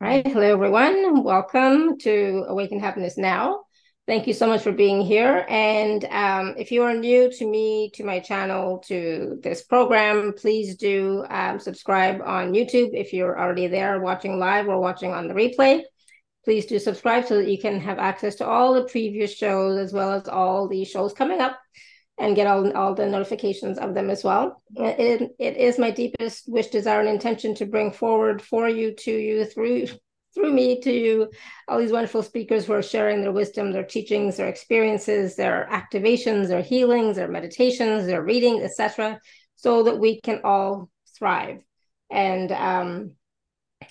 [0.00, 0.26] All right.
[0.26, 1.22] Hello, everyone.
[1.22, 3.60] Welcome to Awaken Happiness Now.
[4.08, 5.46] Thank you so much for being here.
[5.48, 10.76] And um, if you are new to me, to my channel, to this program, please
[10.76, 15.34] do um, subscribe on YouTube if you're already there watching live or watching on the
[15.34, 15.82] replay.
[16.44, 19.92] Please do subscribe so that you can have access to all the previous shows as
[19.92, 21.56] well as all the shows coming up
[22.18, 24.62] and get all, all the notifications of them as well.
[24.76, 29.10] It, it is my deepest wish, desire, and intention to bring forward for you, to
[29.10, 29.86] you, through
[30.34, 31.30] through me to you,
[31.68, 36.48] all these wonderful speakers who are sharing their wisdom, their teachings, their experiences, their activations,
[36.48, 39.20] their healings, their meditations, their reading, etc.,
[39.54, 41.62] so that we can all thrive
[42.10, 43.12] and um,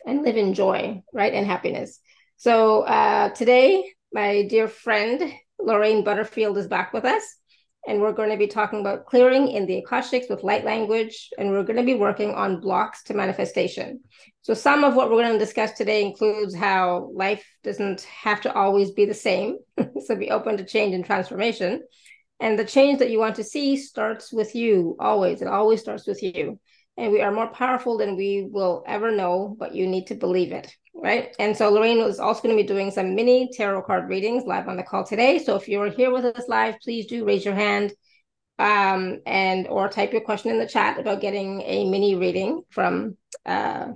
[0.05, 1.99] and live in joy, right, and happiness.
[2.35, 7.23] So uh, today, my dear friend Lorraine Butterfield is back with us
[7.87, 11.51] and we're going to be talking about clearing in the Akashics with light language, and
[11.51, 13.99] we're going to be working on blocks to manifestation.
[14.41, 18.53] So, some of what we're going to discuss today includes how life doesn't have to
[18.53, 19.57] always be the same,
[20.05, 21.81] so be open to change and transformation.
[22.39, 25.41] And the change that you want to see starts with you, always.
[25.41, 26.59] It always starts with you.
[26.97, 30.51] And we are more powerful than we will ever know, but you need to believe
[30.51, 31.35] it right?
[31.39, 34.67] And so Lorraine is also going to be doing some mini tarot card readings live
[34.67, 35.37] on the call today.
[35.39, 37.93] So if you're here with us live, please do raise your hand
[38.59, 43.17] um, and or type your question in the chat about getting a mini reading from
[43.45, 43.87] uh,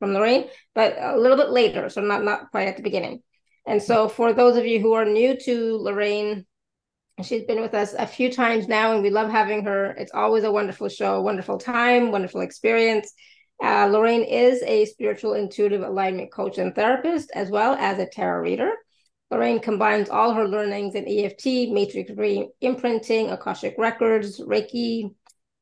[0.00, 3.22] from Lorraine, but a little bit later, so not not quite at the beginning.
[3.66, 6.44] And so for those of you who are new to Lorraine,
[7.22, 9.92] she's been with us a few times now, and we love having her.
[9.92, 13.12] It's always a wonderful show, wonderful time, wonderful experience.
[13.62, 18.42] Uh, Lorraine is a spiritual intuitive alignment coach and therapist, as well as a tarot
[18.42, 18.72] reader.
[19.30, 25.14] Lorraine combines all her learnings in EFT, matrix re imprinting, Akashic records, Reiki.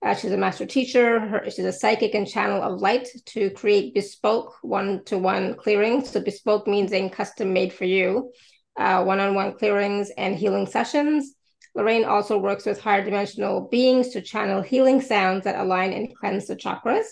[0.05, 1.20] Uh, she's a master teacher.
[1.20, 6.11] Her, she's a psychic and channel of light to create bespoke one to one clearings.
[6.11, 8.33] So, bespoke means in custom made for you,
[8.77, 11.34] one on one clearings and healing sessions.
[11.74, 16.46] Lorraine also works with higher dimensional beings to channel healing sounds that align and cleanse
[16.46, 17.06] the chakras.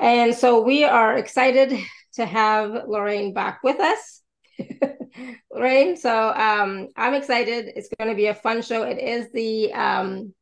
[0.00, 1.76] And so we are excited
[2.14, 4.22] to have Lorraine back with us.
[5.52, 7.72] Lorraine, so um, I'm excited.
[7.74, 8.82] It's going to be a fun show.
[8.82, 10.34] It is the um,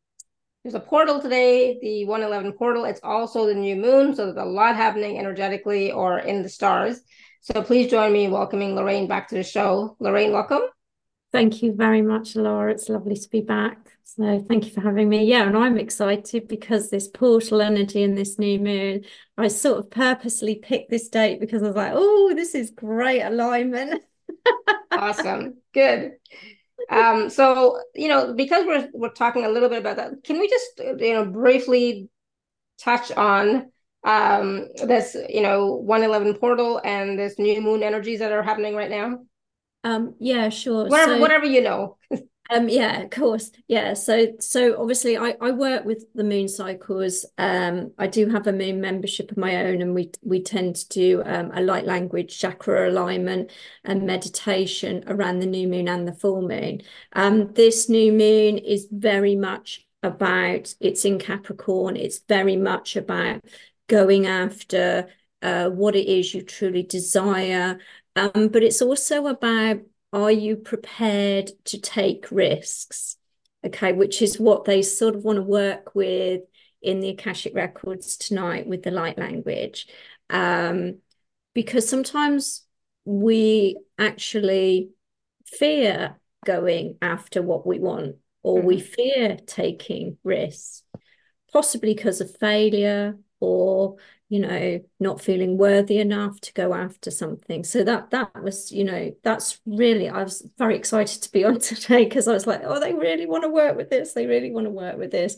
[0.62, 2.86] there's a portal today, the 111 portal.
[2.86, 7.00] It's also the new moon, so there's a lot happening energetically or in the stars.
[7.40, 9.96] So please join me in welcoming Lorraine back to the show.
[10.00, 10.62] Lorraine, welcome.
[11.36, 12.72] Thank you very much, Laura.
[12.72, 13.98] It's lovely to be back.
[14.04, 15.26] So thank you for having me.
[15.26, 19.04] Yeah, and I'm excited because this portal energy and this new moon,
[19.36, 23.20] I sort of purposely picked this date because I was like, oh, this is great
[23.20, 24.02] alignment.
[24.92, 25.58] awesome.
[25.74, 26.12] Good.
[26.88, 30.48] Um, so you know, because we're we're talking a little bit about that, can we
[30.48, 32.08] just you know briefly
[32.78, 33.70] touch on
[34.04, 38.90] um this you know 111 portal and this new moon energies that are happening right
[38.90, 39.18] now?
[39.86, 40.88] Um, yeah, sure.
[40.88, 41.96] Whatever, so, whatever you know.
[42.50, 43.52] um, yeah, of course.
[43.68, 43.94] Yeah.
[43.94, 47.24] So, so obviously, I I work with the moon cycles.
[47.38, 50.88] Um, I do have a moon membership of my own, and we we tend to
[50.88, 53.52] do um, a light language chakra alignment
[53.84, 56.82] and meditation around the new moon and the full moon.
[57.12, 60.74] Um, this new moon is very much about.
[60.80, 61.96] It's in Capricorn.
[61.96, 63.44] It's very much about
[63.86, 65.08] going after
[65.42, 67.78] uh, what it is you truly desire,
[68.16, 69.80] um, but it's also about
[70.12, 73.16] are you prepared to take risks?
[73.64, 76.42] Okay, which is what they sort of want to work with
[76.80, 79.86] in the Akashic Records tonight with the light language.
[80.30, 80.98] Um,
[81.54, 82.64] because sometimes
[83.04, 84.90] we actually
[85.46, 88.66] fear going after what we want, or mm-hmm.
[88.66, 90.82] we fear taking risks,
[91.52, 93.96] possibly because of failure or
[94.28, 97.62] you know not feeling worthy enough to go after something.
[97.64, 101.58] So that that was you know that's really i was very excited to be on
[101.60, 104.12] today because i was like oh they really want to work with this.
[104.12, 105.36] They really want to work with this.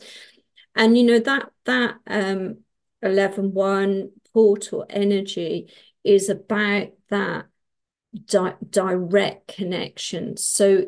[0.75, 2.59] And you know that that um
[3.03, 5.73] 11 1 portal energy
[6.05, 7.47] is about that
[8.27, 10.37] di- direct connection.
[10.37, 10.87] So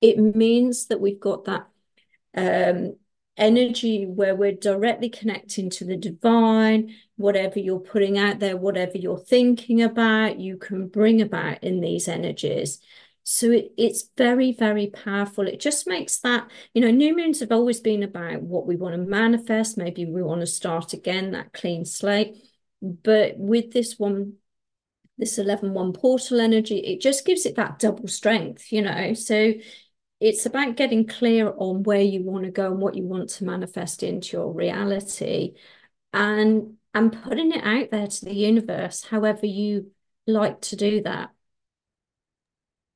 [0.00, 1.66] it means that we've got that
[2.36, 2.96] um
[3.36, 9.18] energy where we're directly connecting to the divine whatever you're putting out there whatever you're
[9.18, 12.80] thinking about you can bring about in these energies.
[13.24, 15.46] So it, it's very very powerful.
[15.46, 18.94] It just makes that you know new moons have always been about what we want
[18.94, 19.76] to manifest.
[19.76, 22.36] Maybe we want to start again that clean slate.
[22.80, 24.34] But with this one
[25.18, 29.14] this 11 1 portal energy it just gives it that double strength you know?
[29.14, 29.54] So
[30.20, 33.44] it's about getting clear on where you want to go and what you want to
[33.44, 35.54] manifest into your reality
[36.12, 39.90] and and putting it out there to the universe however you
[40.26, 41.30] like to do that.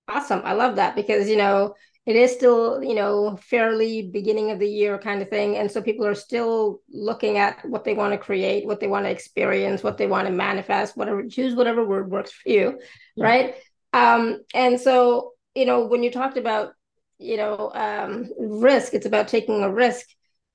[0.09, 0.43] Awesome.
[0.45, 1.75] I love that because, you know,
[2.07, 5.57] it is still, you know, fairly beginning of the year kind of thing.
[5.57, 9.05] And so people are still looking at what they want to create, what they want
[9.05, 12.81] to experience, what they want to manifest, whatever, choose whatever word works for you.
[13.15, 13.25] Yeah.
[13.25, 13.55] Right.
[13.93, 16.73] Um, and so, you know, when you talked about,
[17.21, 20.07] you know, um, risk, it's about taking a risk.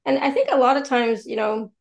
[0.06, 1.72] And I think a lot of times, you know,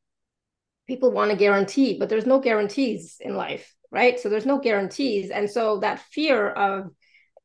[0.87, 4.21] people want a guarantee, but there's no guarantees in life, right?
[4.21, 5.31] So there's no guarantees.
[5.31, 6.91] And so that fear of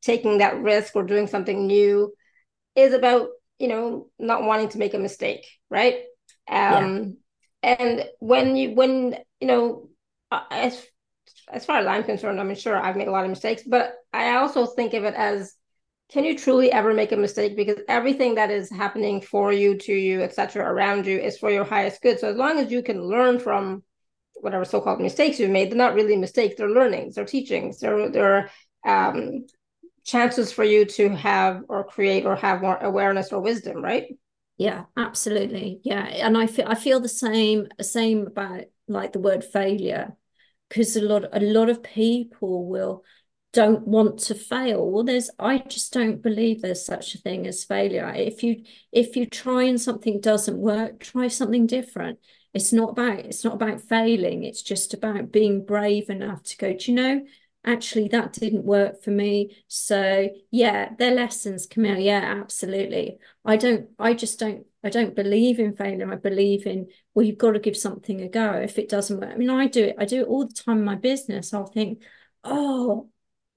[0.01, 2.13] taking that risk or doing something new
[2.75, 6.03] is about, you know, not wanting to make a mistake, right?
[6.49, 7.17] Um,
[7.63, 7.75] yeah.
[7.75, 9.89] and when you when you know
[10.31, 10.81] as
[11.51, 14.37] as far as I'm concerned, I'm sure I've made a lot of mistakes, but I
[14.37, 15.53] also think of it as
[16.11, 17.55] can you truly ever make a mistake?
[17.55, 21.63] Because everything that is happening for you to you etc around you is for your
[21.63, 22.19] highest good.
[22.19, 23.83] So as long as you can learn from
[24.41, 28.49] whatever so-called mistakes you've made they're not really mistakes they're learnings they're teachings they're, they're
[28.85, 29.45] um,
[30.05, 34.17] chances for you to have or create or have more awareness or wisdom right?
[34.57, 35.79] Yeah absolutely.
[35.83, 40.15] Yeah and i feel i feel the same same about like the word failure
[40.67, 43.03] because a lot a lot of people will
[43.51, 47.63] don't want to fail well there's i just don't believe there's such a thing as
[47.63, 48.11] failure.
[48.15, 52.19] If you if you try and something doesn't work try something different.
[52.53, 56.73] It's not about it's not about failing it's just about being brave enough to go
[56.73, 57.25] do you know
[57.65, 59.57] actually that didn't work for me.
[59.67, 63.17] So yeah they're lessons camille yeah absolutely.
[63.43, 66.11] I don't i just don't i don't believe in failure.
[66.11, 68.53] I believe in well you've got to give something a go.
[68.53, 70.77] If it doesn't work i mean i do it i do it all the time
[70.79, 71.51] in my business.
[71.51, 72.03] I'll think
[72.43, 73.09] oh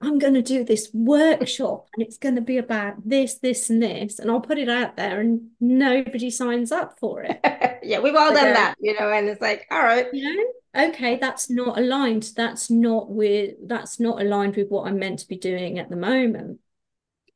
[0.03, 3.83] I'm going to do this workshop and it's going to be about this, this, and
[3.83, 4.19] this.
[4.19, 7.41] And I'll put it out there and nobody signs up for it.
[7.83, 10.07] yeah, we've all done that, you know, and it's like, all right.
[10.13, 12.33] You know, okay, that's not aligned.
[12.37, 15.97] That's not with that's not aligned with what I'm meant to be doing at the
[15.97, 16.59] moment.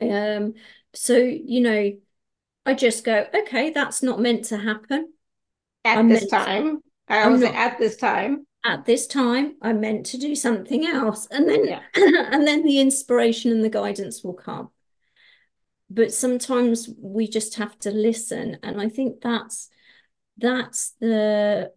[0.00, 0.54] Um,
[0.94, 1.92] so you know,
[2.64, 5.12] I just go, okay, that's not meant to happen.
[5.84, 6.78] At I'm this time.
[6.78, 10.86] To, I always say at this time at this time i meant to do something
[10.86, 11.26] else.
[11.30, 11.80] And then yeah.
[11.94, 14.70] and then the inspiration and the guidance will come.
[15.88, 19.68] But sometimes we just have to listen and i think that's
[20.38, 21.72] that's the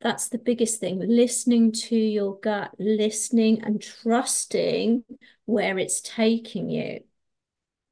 [0.00, 5.04] that's the biggest thing listening to your gut listening and trusting
[5.46, 7.00] where it's taking you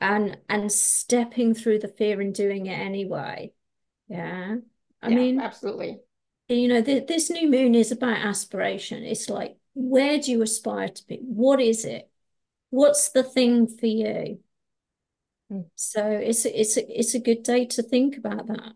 [0.00, 3.52] and and stepping through the fear and doing it anyway.
[4.08, 4.56] Yeah.
[5.02, 6.00] I yeah, mean absolutely
[6.48, 9.02] you know, the, this new moon is about aspiration.
[9.02, 11.18] It's like, where do you aspire to be?
[11.22, 12.08] What is it?
[12.70, 14.40] What's the thing for you?
[15.50, 15.60] Hmm.
[15.74, 18.72] So it's a, it's it's a good day to think about that.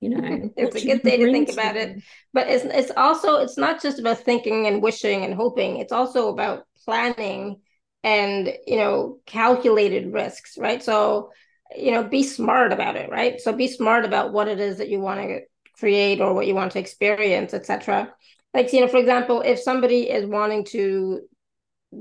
[0.00, 2.02] You know, it's a good day to think about it.
[2.32, 5.78] But it's it's also it's not just about thinking and wishing and hoping.
[5.78, 7.60] It's also about planning
[8.04, 10.82] and you know calculated risks, right?
[10.82, 11.32] So
[11.76, 13.40] you know, be smart about it, right?
[13.40, 15.40] So be smart about what it is that you want to
[15.78, 18.12] create or what you want to experience, etc.
[18.54, 21.20] Like, you know, for example, if somebody is wanting to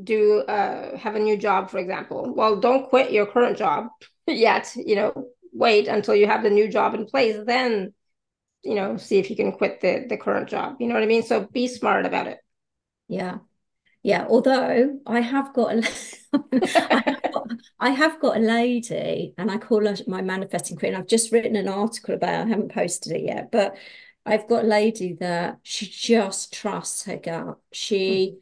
[0.03, 3.87] do uh, have a new job, for example, well, don't quit your current job
[4.27, 4.73] yet.
[4.75, 7.93] You know, wait until you have the new job in place, then
[8.63, 10.77] you know, see if you can quit the the current job.
[10.79, 11.23] You know what I mean?
[11.23, 12.39] So be smart about it.
[13.07, 13.37] Yeah,
[14.07, 14.25] yeah.
[14.29, 15.89] Although I have got a,
[16.33, 20.95] I have got, I have got a lady, and I call her my manifesting queen.
[20.95, 22.29] I've just written an article about.
[22.29, 22.45] It.
[22.45, 23.75] I haven't posted it yet, but
[24.25, 27.57] I've got a lady that she just trusts her gut.
[27.73, 28.39] She mm.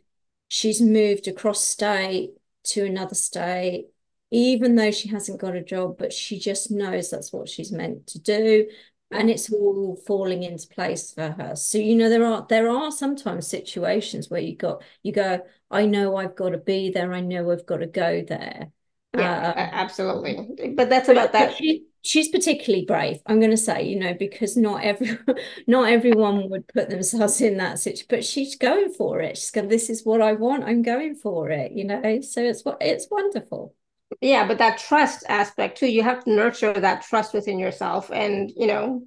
[0.50, 2.34] she's moved across state
[2.65, 3.88] to another state,
[4.29, 8.05] even though she hasn't got a job, but she just knows that's what she's meant
[8.07, 8.67] to do
[9.15, 11.55] and it's all falling into place for her.
[11.55, 15.39] So you know there are there are sometimes situations where you got you go
[15.72, 17.13] i know i've got to be there.
[17.13, 18.72] I know i've got to go there.
[19.15, 20.74] Yeah uh, absolutely.
[20.75, 21.55] But that's about that.
[21.55, 25.17] she, she's particularly brave i'm going to say you know because not every
[25.67, 29.38] not everyone would put themselves in that situation but she's going for it.
[29.38, 30.63] She's going this is what i want.
[30.63, 32.22] I'm going for it you know?
[32.22, 33.74] So it's what it's wonderful
[34.22, 38.51] yeah but that trust aspect too you have to nurture that trust within yourself and
[38.55, 39.01] you know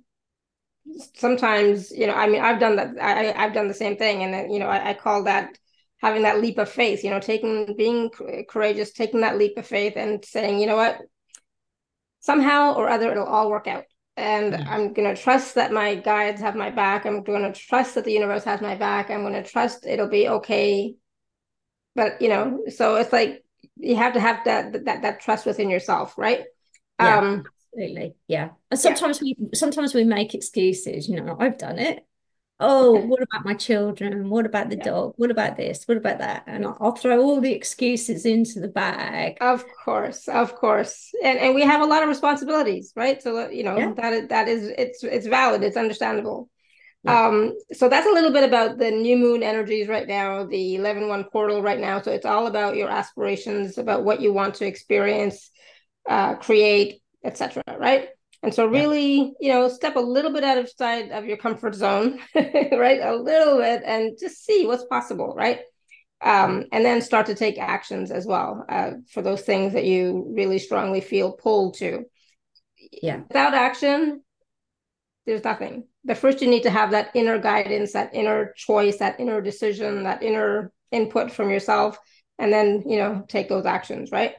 [1.14, 4.32] sometimes you know i mean i've done that I, i've done the same thing and
[4.32, 5.58] then you know I, I call that
[6.00, 8.10] having that leap of faith you know taking being
[8.48, 10.98] courageous taking that leap of faith and saying you know what?
[12.20, 13.84] Somehow or other it'll all work out.
[14.16, 14.68] And mm-hmm.
[14.68, 17.06] i'm going to trust that my guides have my back.
[17.06, 19.10] I'm going to trust that the universe has my back.
[19.10, 20.94] I'm going to trust it'll be okay.
[21.94, 23.44] But you know so it's like
[23.78, 26.44] you have to have that that that trust within yourself, right?
[27.00, 28.14] Yeah, um, absolutely.
[28.26, 28.50] Yeah.
[28.70, 29.34] And sometimes yeah.
[29.38, 31.08] we sometimes we make excuses.
[31.08, 32.04] You know, I've done it.
[32.60, 34.30] oh, what about my children?
[34.30, 34.84] What about the yeah.
[34.84, 35.14] dog?
[35.16, 35.84] What about this?
[35.86, 36.42] What about that?
[36.48, 39.38] And I'll, I'll, throw all the excuses into the bag.
[39.40, 43.22] Of course, of course, and and we have a lot of responsibilities, right?
[43.22, 43.92] So you know yeah.
[43.94, 46.50] that is, that is it's it's valid, it's understandable.
[47.08, 51.08] Um, so that's a little bit about the new moon energies right now, the 11
[51.08, 52.00] 1 portal right now.
[52.00, 55.50] So it's all about your aspirations, about what you want to experience,
[56.08, 57.62] uh, create, etc.
[57.78, 58.08] Right.
[58.42, 61.74] And so really, you know, step a little bit out of side of your comfort
[61.74, 63.00] zone, right?
[63.02, 65.60] A little bit and just see what's possible, right?
[66.20, 70.32] Um, and then start to take actions as well uh, for those things that you
[70.36, 72.04] really strongly feel pulled to.
[73.02, 73.22] Yeah.
[73.28, 74.22] Without action,
[75.28, 75.84] there's nothing.
[76.04, 80.04] But first, you need to have that inner guidance, that inner choice, that inner decision,
[80.04, 81.98] that inner input from yourself,
[82.38, 84.34] and then, you know, take those actions, right?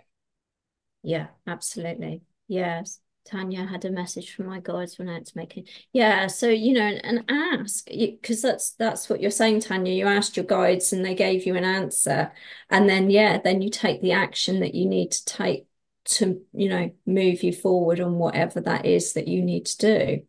[1.04, 2.24] Yeah, absolutely.
[2.48, 3.00] Yes.
[3.26, 5.64] Tanya had a message from my guides when I had to.
[5.94, 9.94] Yeah, so you know, and ask because that's that's what you're saying, Tanya.
[9.94, 12.32] You asked your guides and they gave you an answer,
[12.72, 15.68] and then yeah, then you take the action that you need to take
[16.06, 20.22] to you know move you forward on whatever that is that you need to do.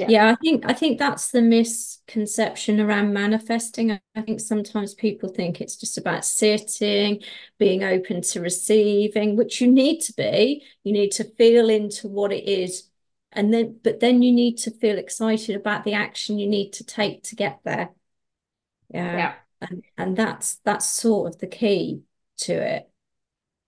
[0.00, 0.08] Yeah.
[0.08, 3.92] yeah, I think I think that's the misconception around manifesting.
[3.92, 7.22] I think sometimes people think it's just about sitting,
[7.58, 10.64] being open to receiving, which you need to be.
[10.84, 12.88] You need to feel into what it is.
[13.32, 16.84] And then but then you need to feel excited about the action you need to
[16.84, 17.90] take to get there.
[18.88, 19.16] Yeah.
[19.16, 19.34] yeah.
[19.60, 22.04] And and that's that's sort of the key
[22.38, 22.88] to it.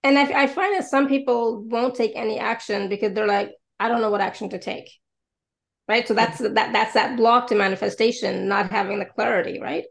[0.02, 3.88] And I, I find that some people won't take any action because they're like, I
[3.88, 4.90] don't know what action to take
[5.92, 6.08] right?
[6.08, 9.84] So that's that that's that block to manifestation not having the clarity right?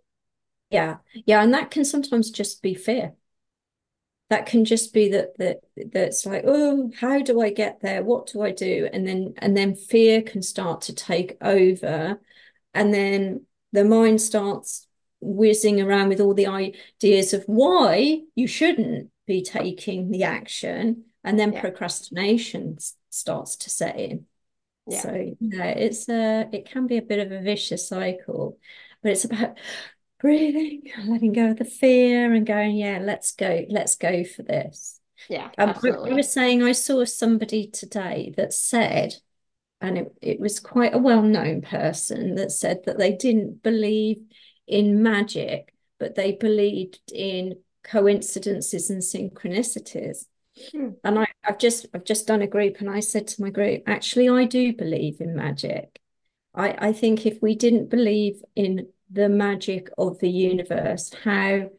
[0.72, 0.98] Yeah.
[1.14, 3.14] Yeah and that can sometimes just be fear.
[4.32, 5.58] That can just be that that
[5.92, 8.04] that's like oh how do i get there?
[8.04, 8.90] What do i do?
[8.92, 12.20] And then and then fear can start to take over
[12.74, 14.88] and then the mind starts
[15.20, 21.38] whizzing around with all the ideas of why you shouldn't be taking the action and
[21.38, 21.62] then yeah.
[21.62, 22.80] procrastination
[23.12, 24.26] starts to set in
[24.92, 25.02] yeah.
[25.02, 28.58] So yeah, it's a it can be a bit of a vicious cycle,
[29.02, 29.58] but it's about
[30.20, 35.00] breathing, letting go of the fear, and going, yeah, let's go, let's go for this.
[35.30, 36.12] Yeah, um, absolutely.
[36.12, 39.16] I, I was saying I saw somebody today that said,
[39.80, 44.18] and it, it was quite a well-known person that said that they didn't believe
[44.68, 50.26] in magic, but they believed in coincidences and synchronicities.
[50.72, 50.90] Hmm.
[51.04, 53.84] And I, I've just I've just done a group and I said to my group,
[53.88, 56.00] actually, I do believe in magic.
[56.54, 61.70] I, I think if we didn't believe in the magic of the universe, how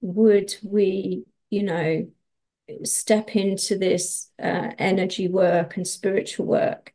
[0.00, 2.10] would we, you know,
[2.84, 6.94] step into this uh, energy work and spiritual work?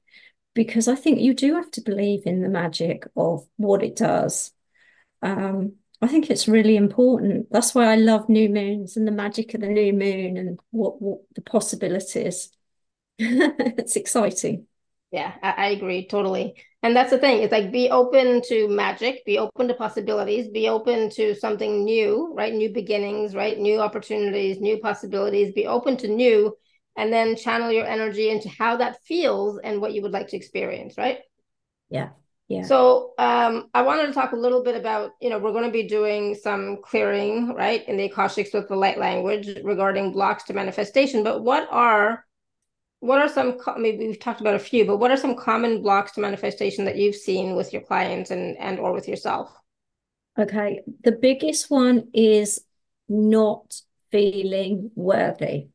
[0.53, 4.51] Because I think you do have to believe in the magic of what it does.
[5.21, 5.73] Um,
[6.05, 7.47] I think it's really important.
[7.49, 11.01] That's why I love new moons and the magic of the new moon and what,
[11.01, 12.51] what the possibilities.
[13.17, 14.67] it's exciting.
[15.09, 16.61] Yeah, I, I, agree totally.
[16.83, 17.41] And that's the thing.
[17.41, 22.31] It's like be open to magic, be open to possibilities, be open to something new,
[22.35, 22.53] right?
[22.53, 23.57] New beginnings, right?
[23.57, 26.55] New opportunities, new possibilities, be open to new,
[26.95, 30.37] and then channel your energy into how that feels and what you would like to
[30.37, 31.21] experience, right?
[31.89, 32.09] Yeah.
[32.47, 32.63] Yeah.
[32.63, 35.71] So um, I wanted to talk a little bit about, you know, we're going to
[35.71, 40.53] be doing some clearing, right, in the Akashics with the light language regarding blocks to
[40.53, 41.23] manifestation.
[41.23, 42.23] But what are
[42.99, 46.13] what are some maybe we've talked about a few, but what are some common blocks
[46.13, 49.51] to manifestation that you've seen with your clients and and or with yourself?
[50.37, 52.63] Okay, the biggest one is
[53.09, 55.67] not feeling worthy.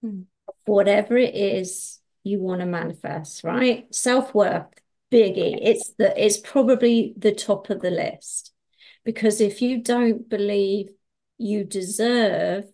[0.00, 0.22] Hmm.
[0.64, 3.92] Whatever it is you want to manifest, right?
[3.94, 4.68] Self worth
[5.12, 5.58] biggie.
[5.60, 8.52] It's the it's probably the top of the list
[9.04, 10.90] because if you don't believe
[11.38, 12.64] you deserve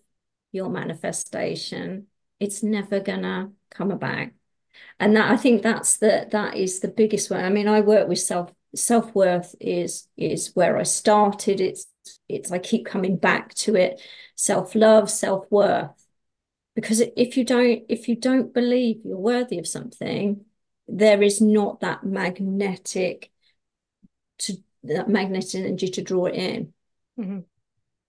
[0.52, 2.06] your manifestation,
[2.40, 4.28] it's never gonna come about.
[5.00, 7.44] And that I think that's the that is the biggest one.
[7.44, 11.60] I mean, I work with self self worth is is where I started.
[11.60, 11.86] It's
[12.28, 14.00] it's I keep coming back to it.
[14.36, 15.90] Self love, self worth.
[16.74, 20.44] Because if you don't if you don't believe you're worthy of something,
[20.88, 23.30] there is not that magnetic
[24.38, 24.54] to
[24.84, 26.72] that magnetic energy to draw it in.
[27.18, 27.40] Mm-hmm.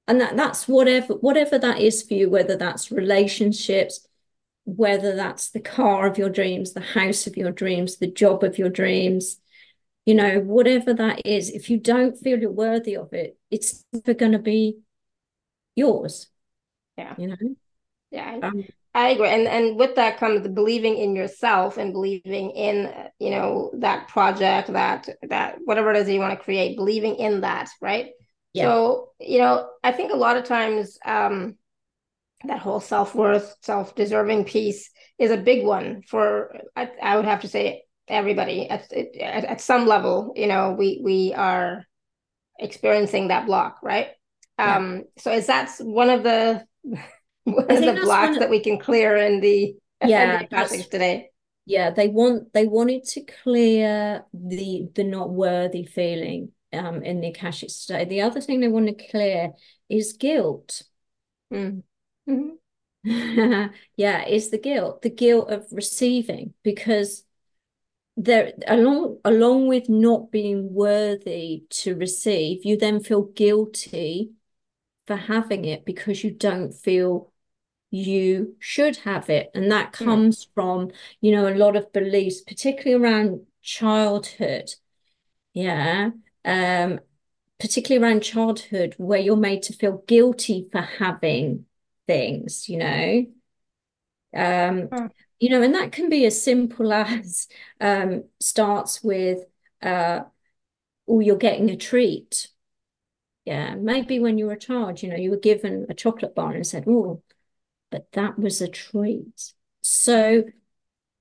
[0.08, 4.08] And that that's whatever whatever that is for you, whether that's relationships,
[4.64, 8.58] whether that's the car of your dreams, the house of your dreams, the job of
[8.58, 9.40] your dreams,
[10.06, 14.16] you know, whatever that is, if you don't feel you're worthy of it, it's never
[14.16, 14.80] going to be
[15.76, 16.28] yours.
[16.98, 17.14] Yeah.
[17.18, 17.56] You know?
[18.10, 18.40] Yeah.
[18.42, 18.66] Um,
[19.00, 23.30] I agree, and and with that comes the believing in yourself and believing in you
[23.30, 27.70] know that project, that that whatever it is you want to create, believing in that,
[27.82, 28.10] right?
[28.52, 28.64] Yeah.
[28.64, 31.56] So you know, I think a lot of times um,
[32.44, 37.26] that whole self worth, self deserving piece is a big one for I, I would
[37.26, 40.34] have to say everybody at, at at some level.
[40.36, 41.86] You know, we we are
[42.60, 44.10] experiencing that block, right?
[44.58, 44.76] Yeah.
[44.76, 46.66] Um, so is that one of the
[47.44, 51.30] what are the blocks of, that we can clear in the yeah passage today?
[51.66, 57.30] Yeah, they want they wanted to clear the the not worthy feeling um in the
[57.30, 58.10] Akashic state.
[58.10, 59.52] The other thing they want to clear
[59.90, 60.84] is guilt.
[61.54, 61.84] Mm.
[62.30, 62.56] Mm-hmm.
[63.96, 67.24] yeah, is the guilt, the guilt of receiving, because
[68.18, 74.32] there along along with not being worthy to receive, you then feel guilty
[75.10, 77.34] for having it because you don't feel
[77.90, 79.50] you should have it.
[79.56, 80.06] And that hmm.
[80.06, 80.50] comes mm.
[80.54, 84.70] from, you know, a lot of beliefs, particularly around childhood.
[85.56, 86.12] Yeah.
[86.46, 87.00] Um,
[87.60, 91.66] particularly around childhood, where you're made to feel guilty for having
[92.06, 93.26] things, you know.
[94.36, 95.10] Um, mm.
[95.40, 97.48] you know, and that can be as simple as
[97.82, 99.40] um starts with
[99.82, 100.20] uh
[101.08, 102.50] oh, you're getting a treat.
[103.50, 106.52] Yeah, maybe when you were a child, you know, you were given a chocolate bar
[106.52, 107.24] and said, Oh,
[107.90, 109.54] but that was a treat.
[109.82, 110.44] So,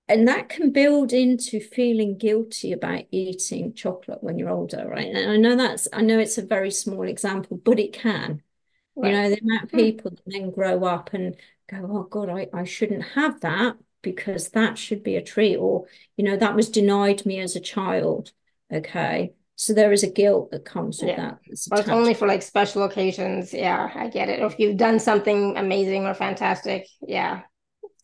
[0.08, 5.06] and that can build into feeling guilty about eating chocolate when you're older, right?
[5.06, 8.42] And I know that's, I know it's a very small example, but it can.
[8.94, 9.08] Right.
[9.08, 9.76] You know, the amount of hmm.
[9.78, 11.35] people that then grow up and
[11.66, 15.87] go, oh God, I, I shouldn't have that because that should be a treat, or,
[16.18, 18.32] you know, that was denied me as a child.
[18.70, 19.32] Okay.
[19.61, 21.17] So there is a guilt that comes with yeah.
[21.17, 21.38] that.
[21.47, 23.53] It's, it's only for like special occasions.
[23.53, 24.41] Yeah, I get it.
[24.41, 26.87] Or if you've done something amazing or fantastic.
[27.05, 27.41] Yeah,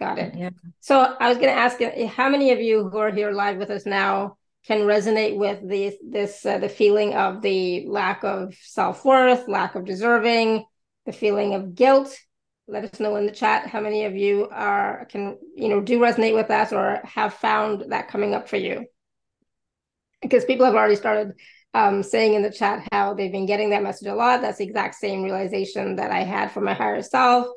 [0.01, 0.35] got it.
[0.37, 0.51] Yeah.
[0.81, 1.81] So I was going to ask
[2.13, 5.97] how many of you who are here live with us now can resonate with the
[6.05, 10.65] this uh, the feeling of the lack of self worth, lack of deserving,
[11.07, 12.19] the feeling of guilt?
[12.67, 16.01] Let us know in the chat how many of you are can you know do
[16.01, 18.87] resonate with that or have found that coming up for you
[20.25, 21.35] because people have already started
[21.75, 24.41] um, saying in the chat how they've been getting that message a lot.
[24.41, 27.49] That's the exact same realization that I had for my higher self.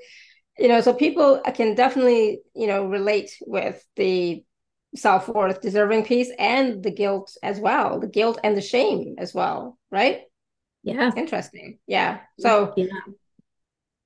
[0.57, 4.43] You know, so people can definitely, you know, relate with the
[4.95, 9.35] self worth deserving piece and the guilt as well, the guilt and the shame as
[9.35, 10.21] well, right?
[10.83, 11.11] Yeah.
[11.15, 11.77] Interesting.
[11.85, 12.21] Yeah.
[12.39, 12.87] So, yeah.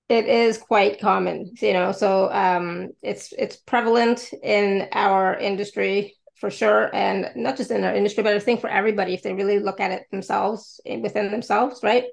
[0.10, 1.94] It is quite common, you know.
[1.94, 7.96] So um, it's it's prevalent in our industry for sure and not just in our
[7.96, 11.32] industry but i think for everybody if they really look at it themselves eh, within
[11.32, 12.06] themselves right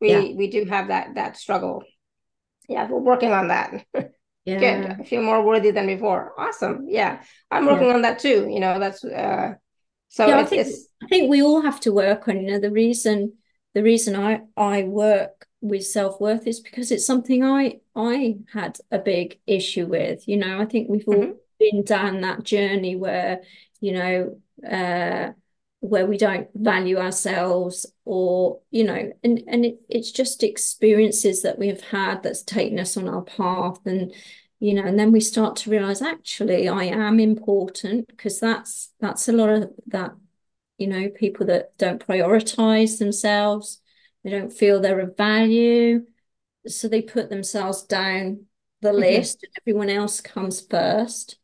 [0.00, 0.34] we yeah.
[0.36, 1.82] we do have that that struggle
[2.68, 3.86] yeah we're working on that
[4.44, 4.58] yeah.
[4.58, 7.94] good i feel more worthy than before awesome yeah i'm working yeah.
[7.94, 9.54] on that too you know that's uh
[10.08, 10.66] so yeah, I think
[11.02, 13.34] I think we all have to work on you know the reason
[13.74, 18.98] the reason I I work with self-worth is because it's something I I had a
[18.98, 21.32] big issue with you know I think we've all mm-hmm.
[21.58, 23.42] Been down that journey where
[23.80, 25.32] you know, uh,
[25.80, 31.58] where we don't value ourselves or, you know, and, and it, it's just experiences that
[31.58, 33.78] we have had that's taken us on our path.
[33.84, 34.12] And,
[34.58, 39.28] you know, and then we start to realize actually I am important because that's that's
[39.28, 40.12] a lot of that,
[40.78, 43.80] you know, people that don't prioritize themselves,
[44.24, 46.06] they don't feel they're of value.
[46.66, 48.46] So they put themselves down
[48.80, 48.98] the mm-hmm.
[48.98, 51.38] list and everyone else comes first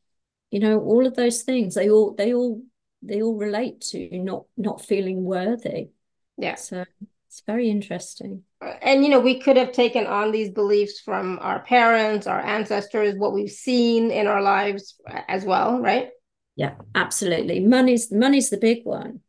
[0.52, 2.62] you know all of those things they all they all
[3.02, 5.88] they all relate to not not feeling worthy.
[6.36, 6.54] Yeah.
[6.54, 6.84] So
[7.26, 8.44] it's very interesting.
[8.60, 13.16] And you know we could have taken on these beliefs from our parents our ancestors
[13.16, 16.10] what we've seen in our lives as well right?
[16.54, 17.58] Yeah absolutely.
[17.60, 19.20] Money's money's the big one.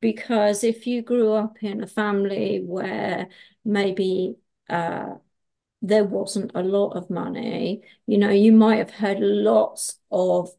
[0.00, 3.28] Because if you grew up in a family where
[3.66, 4.36] maybe
[4.70, 5.10] uh,
[5.82, 10.50] there wasn't a lot of money you know you might have heard lots of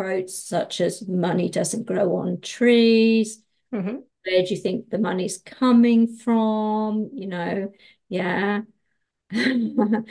[0.00, 3.42] quotes such as money doesn't grow on trees.
[3.74, 3.96] Mm-hmm.
[4.24, 7.10] Where do you think the money's coming from?
[7.12, 7.72] You know,
[8.08, 8.62] yeah.
[9.30, 10.04] and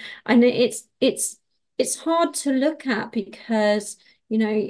[0.43, 1.37] it's it's
[1.77, 3.97] it's hard to look at because
[4.29, 4.69] you know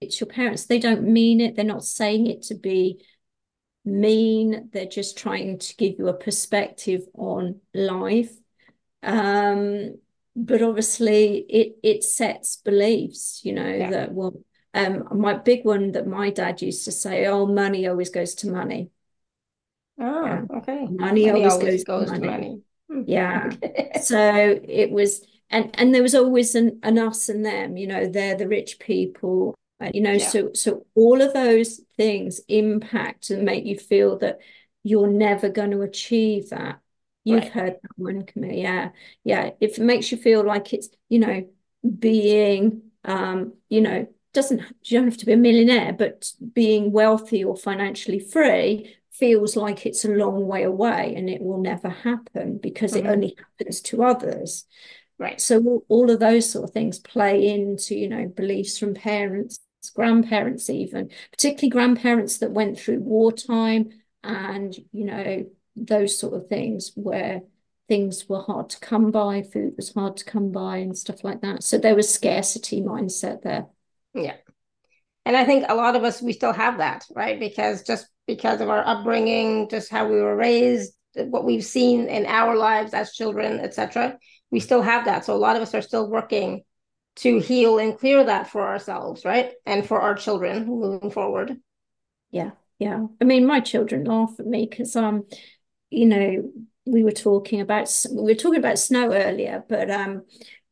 [0.00, 3.04] it's your parents they don't mean it they're not saying it to be
[3.84, 8.32] mean they're just trying to give you a perspective on life
[9.02, 9.94] um
[10.34, 13.90] but obviously it it sets beliefs you know yeah.
[13.90, 14.32] that well
[14.74, 18.50] um, my big one that my dad used to say, "Oh, money always goes to
[18.50, 18.90] money."
[19.98, 20.42] Oh, yeah.
[20.56, 20.86] okay.
[20.86, 22.26] Money, money always, always, goes, goes to money.
[22.26, 22.62] To money.
[22.90, 23.02] Hmm.
[23.06, 23.50] Yeah.
[24.02, 28.06] so it was and and there was always an, an us and them you know
[28.06, 29.54] they're the rich people
[29.92, 30.28] you know yeah.
[30.28, 34.38] so so all of those things impact and make you feel that
[34.82, 36.80] you're never going to achieve that
[37.24, 37.52] you've right.
[37.52, 38.52] heard that one Camille.
[38.52, 38.90] yeah
[39.24, 41.48] yeah if it makes you feel like it's you know
[41.98, 47.42] being um you know doesn't you don't have to be a millionaire but being wealthy
[47.42, 52.58] or financially free feels like it's a long way away and it will never happen
[52.58, 53.06] because mm-hmm.
[53.06, 54.64] it only happens to others.
[55.18, 55.38] Right.
[55.38, 59.60] So all, all of those sort of things play into you know beliefs from parents
[59.94, 63.88] grandparents even particularly grandparents that went through wartime
[64.22, 67.40] and you know those sort of things where
[67.88, 71.40] things were hard to come by food was hard to come by and stuff like
[71.40, 71.62] that.
[71.62, 73.66] So there was scarcity mindset there
[74.14, 74.36] yeah
[75.24, 78.60] and i think a lot of us we still have that right because just because
[78.60, 83.12] of our upbringing just how we were raised what we've seen in our lives as
[83.12, 84.16] children etc
[84.50, 86.62] we still have that so a lot of us are still working
[87.16, 89.52] to heal and clear that for ourselves, right?
[89.66, 91.56] And for our children moving forward.
[92.30, 93.04] Yeah, yeah.
[93.20, 95.24] I mean, my children laugh at me because um,
[95.90, 96.50] you know,
[96.86, 100.22] we were talking about we were talking about snow earlier, but um,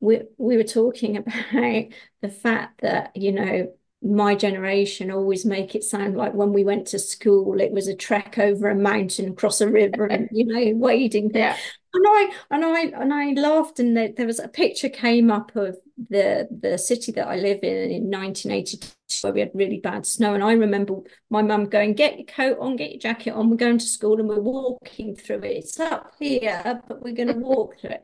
[0.01, 1.85] we we were talking about
[2.23, 6.87] the fact that you know my generation always make it sound like when we went
[6.87, 10.77] to school it was a trek over a mountain across a river and you know
[10.77, 11.57] wading yeah.
[11.95, 15.57] And I and I and I laughed and there, there was a picture came up
[15.57, 15.79] of
[16.11, 18.89] the the city that I live in in 1982
[19.23, 20.35] where we had really bad snow.
[20.35, 20.97] And I remember
[21.31, 23.49] my mum going get your coat on get your jacket on.
[23.49, 25.57] We're going to school and we're walking through it.
[25.57, 28.03] It's up here but we're going to walk through it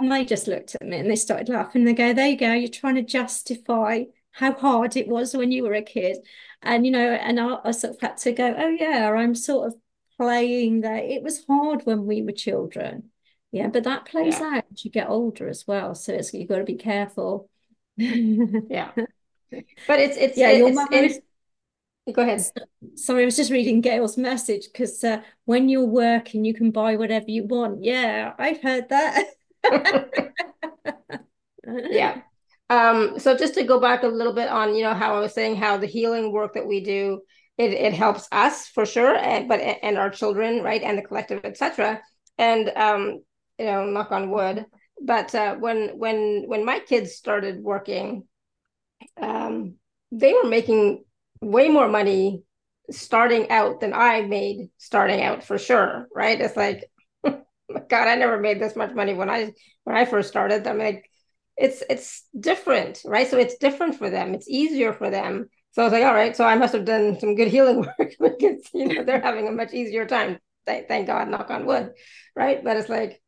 [0.00, 2.52] and they just looked at me and they started laughing they go there you go
[2.52, 4.02] you're trying to justify
[4.32, 6.18] how hard it was when you were a kid.
[6.62, 9.68] And, you know, and I, I sort of had to go, oh, yeah, I'm sort
[9.68, 9.74] of
[10.18, 11.04] playing that.
[11.04, 13.10] It was hard when we were children.
[13.50, 14.56] Yeah, but that plays yeah.
[14.56, 15.94] out as you get older as well.
[15.94, 17.50] So it's you've got to be careful.
[17.96, 18.92] yeah.
[19.86, 21.18] But it's it's yeah, it's, your mum it's,
[22.10, 22.42] go ahead.
[22.94, 26.96] Sorry, I was just reading Gail's message because uh, when you're working, you can buy
[26.96, 27.84] whatever you want.
[27.84, 29.26] Yeah, I've heard that.
[31.64, 32.20] yeah.
[32.70, 35.34] Um, so just to go back a little bit on, you know, how I was
[35.34, 37.20] saying how the healing work that we do,
[37.58, 41.44] it, it helps us for sure, and but and our children, right, and the collective,
[41.44, 42.00] etc.
[42.38, 43.22] And um,
[43.58, 44.64] you know, knock on wood.
[45.02, 48.26] But uh, when when when my kids started working,
[49.20, 49.74] um,
[50.10, 51.04] they were making
[51.40, 52.42] way more money
[52.90, 56.40] starting out than I made starting out for sure, right?
[56.40, 56.90] It's like,
[57.88, 59.52] God, I never made this much money when I
[59.84, 60.66] when I first started.
[60.66, 61.08] I'm like
[61.56, 63.28] it's it's different, right?
[63.28, 64.34] So it's different for them.
[64.34, 65.48] It's easier for them.
[65.72, 68.14] So I was like, all right, so I must have done some good healing work
[68.20, 70.38] because you know they're having a much easier time.
[70.66, 71.92] Thank, thank God, knock on wood,
[72.36, 72.62] right?
[72.62, 73.20] But it's like,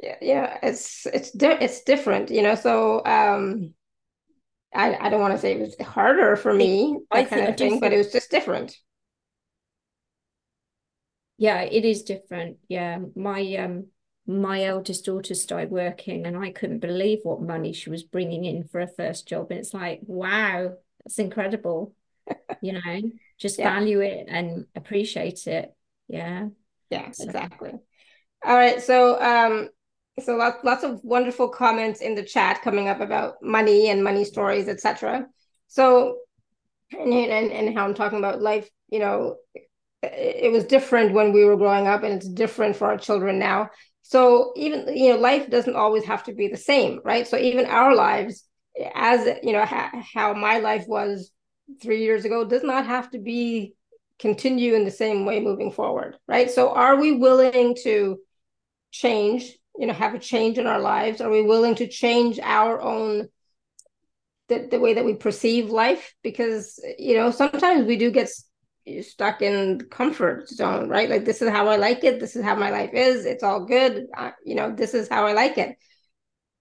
[0.00, 2.54] yeah, yeah, it's it's di- it's different, you know.
[2.54, 3.74] So um,
[4.74, 7.80] I I don't want to say it was harder for me, that kind of thing,
[7.80, 8.76] but it was just different.
[11.42, 12.58] Yeah, it is different.
[12.68, 13.86] Yeah, my um
[14.28, 18.62] my eldest daughter started working and I couldn't believe what money she was bringing in
[18.62, 19.48] for her first job.
[19.50, 21.96] And it's like, wow, that's incredible.
[22.62, 23.74] you know, just yeah.
[23.74, 25.74] value it and appreciate it.
[26.06, 26.50] Yeah.
[26.90, 27.24] Yeah, so.
[27.24, 27.72] exactly.
[28.44, 28.80] All right.
[28.80, 29.68] So, um,
[30.20, 34.24] so lots, lots of wonderful comments in the chat coming up about money and money
[34.24, 35.26] stories, etc.
[35.66, 36.18] So,
[36.92, 39.38] and, and and how I'm talking about life, you know,
[40.02, 43.70] it was different when we were growing up, and it's different for our children now.
[44.02, 47.26] So even you know, life doesn't always have to be the same, right?
[47.26, 48.44] So even our lives,
[48.94, 51.30] as you know, ha- how my life was
[51.80, 53.74] three years ago, does not have to be
[54.18, 56.50] continue in the same way moving forward, right?
[56.50, 58.18] So are we willing to
[58.90, 59.56] change?
[59.78, 61.20] You know, have a change in our lives?
[61.20, 63.28] Are we willing to change our own
[64.48, 66.12] the, the way that we perceive life?
[66.22, 68.28] Because you know, sometimes we do get
[68.84, 71.08] you're stuck in the comfort zone, right?
[71.08, 72.20] Like this is how I like it.
[72.20, 73.24] This is how my life is.
[73.24, 74.06] It's all good.
[74.14, 75.76] I, you know, this is how I like it.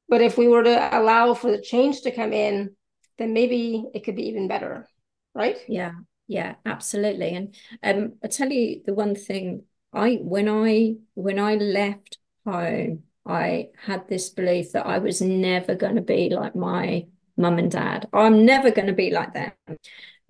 [0.07, 2.75] But if we were to allow for the change to come in,
[3.17, 4.87] then maybe it could be even better,
[5.33, 5.57] right?
[5.67, 5.93] Yeah,
[6.27, 7.35] yeah, absolutely.
[7.35, 13.03] And um, I tell you the one thing I when I when I left home,
[13.25, 17.05] I had this belief that I was never going to be like my
[17.37, 18.07] mum and dad.
[18.13, 19.51] I'm never going to be like them.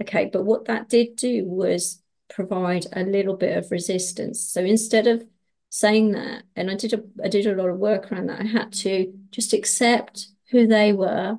[0.01, 4.41] Okay, but what that did do was provide a little bit of resistance.
[4.41, 5.23] So instead of
[5.69, 8.45] saying that, and I did a I did a lot of work around that, I
[8.45, 11.37] had to just accept who they were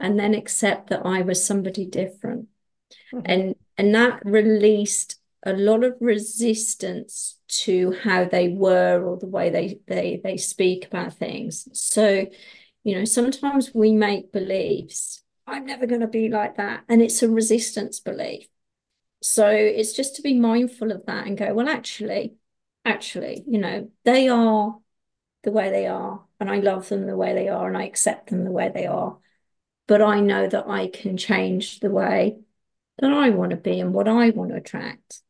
[0.00, 2.48] and then accept that I was somebody different.
[3.12, 3.20] Mm-hmm.
[3.24, 9.50] And and that released a lot of resistance to how they were or the way
[9.50, 11.68] they they they speak about things.
[11.72, 12.26] So
[12.84, 16.84] You know, sometimes we make beliefs, I'm never going to be like that.
[16.88, 18.46] And it's a resistance belief.
[19.22, 22.34] So it's just to be mindful of that and go, well, actually,
[22.84, 24.78] actually, you know, they are
[25.42, 28.30] the way they are, and I love them the way they are, and I accept
[28.30, 29.18] them the way they are.
[29.86, 32.38] But I know that I can change the way
[32.98, 35.20] that I want to be and what I want to attract.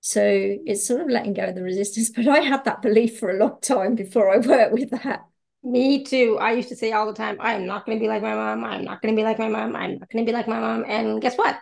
[0.00, 2.10] So it's sort of letting go of the resistance.
[2.16, 5.26] But I had that belief for a long time before I worked with that.
[5.68, 6.38] Me too.
[6.40, 8.64] I used to say all the time, I'm not going to be like my mom.
[8.64, 9.76] I'm not going to be like my mom.
[9.76, 10.84] I'm not going to be like my mom.
[10.86, 11.58] And guess what?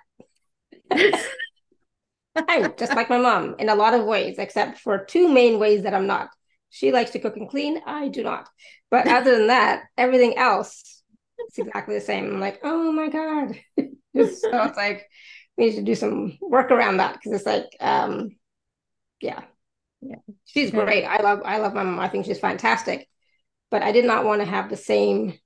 [2.37, 5.83] I'm just like my mom in a lot of ways, except for two main ways
[5.83, 6.29] that I'm not.
[6.71, 7.81] She likes to cook and clean.
[7.85, 8.49] I do not.
[8.91, 11.03] But other than that, everything else,
[11.39, 12.27] it's exactly the same.
[12.27, 13.59] I'm like, oh my God.
[13.77, 15.09] so it's like,
[15.57, 18.37] we need to do some work around that because it's like, um,
[19.21, 19.43] yeah.
[20.01, 20.17] Yeah.
[20.45, 21.05] She's great.
[21.05, 21.99] I love I love my mom.
[21.99, 23.09] I think she's fantastic.
[23.71, 25.39] But I did not want to have the same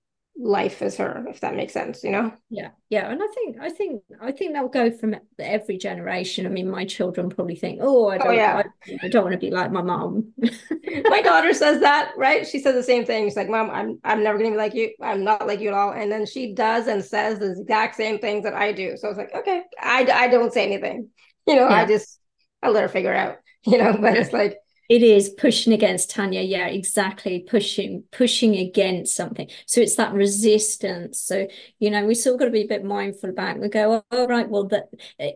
[0.42, 2.33] life as her if that makes sense you know?
[2.48, 6.46] Yeah yeah and i think i think i think that'll go from every generation.
[6.46, 8.62] I mean my children probably think oh i oh, don't oh, yeah.
[8.87, 10.33] I, I, don't want to be like my mom
[11.09, 12.46] my daughter says that right?
[12.46, 13.26] She says the same thing.
[13.26, 14.92] She's like mom i'm i'm never gonna be like you.
[15.02, 15.92] I'm not like you at all.
[15.92, 18.96] And then she does and says the exact same things that i do.
[18.96, 21.09] So it's like okay i i don't say anything.
[21.46, 21.83] You know yeah.
[21.83, 22.18] i just
[22.62, 23.96] i let her figure out you know?
[24.00, 24.56] But it's like
[24.90, 26.42] it is pushing against Tanya.
[26.42, 27.46] Yeah, exactly.
[27.48, 29.48] Pushing, pushing against something.
[29.64, 31.20] So it's that resistance.
[31.20, 31.46] So,
[31.79, 34.26] you know, we still got to be a bit mindful about We go, oh, all
[34.26, 34.88] right, well, that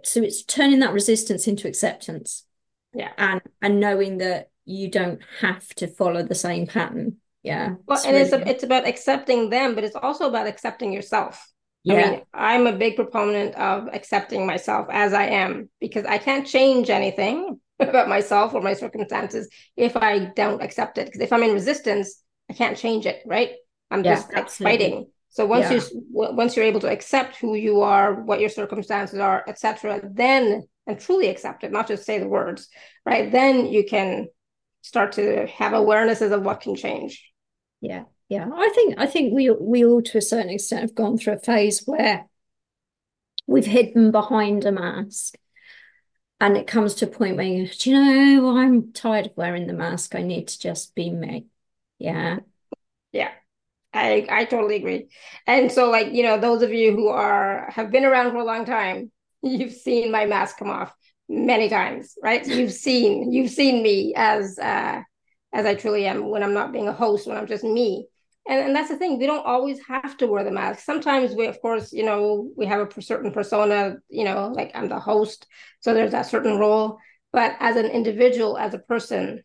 [0.05, 2.45] so it's turning that resistance into acceptance.
[2.95, 3.13] Yeah.
[3.17, 7.19] And and knowing that you don't have to follow the same pattern.
[7.45, 7.77] Yeah.
[7.87, 10.93] Well, it's and really it's a, it's about accepting them, but it's also about accepting
[10.93, 11.49] yourself.
[11.85, 11.95] Yeah.
[11.95, 16.45] I mean, I'm a big proponent of accepting myself as I am because I can't
[16.45, 21.07] change anything about myself or my circumstances if I don't accept it.
[21.07, 23.53] Because if I'm in resistance, I can't change it, right?
[23.91, 25.07] I'm yeah, just like fighting.
[25.31, 25.81] So once yeah.
[25.93, 30.63] you once you're able to accept who you are, what your circumstances are, etc., then
[30.87, 32.69] and truly accept it, not just say the words,
[33.05, 33.33] right?
[33.33, 34.29] Then you can
[34.83, 37.33] start to have awarenesses of what can change.
[37.81, 38.49] Yeah, yeah.
[38.55, 41.39] I think I think we we all to a certain extent have gone through a
[41.39, 42.27] phase where
[43.47, 45.35] we've hidden behind a mask
[46.41, 47.97] and it comes to a point where you, do you
[48.43, 50.15] know, I'm tired of wearing the mask.
[50.15, 51.47] I need to just be me.
[51.99, 52.39] Yeah.
[53.13, 53.31] Yeah.
[53.95, 55.09] I I totally agree.
[55.47, 58.45] And so like, you know, those of you who are have been around for a
[58.45, 60.95] long time, you've seen my mask come off
[61.29, 62.47] many times, right?
[62.47, 65.03] You've seen you've seen me as uh
[65.53, 68.09] as I truly am when I'm not being a host, when I'm just me
[68.47, 70.85] and, and that's the thing we don't always have to wear the mask.
[70.85, 74.89] Sometimes we of course you know we have a certain persona you know like i'm
[74.89, 75.47] the host
[75.81, 76.99] so there's that certain role.
[77.33, 79.43] But as an individual as a person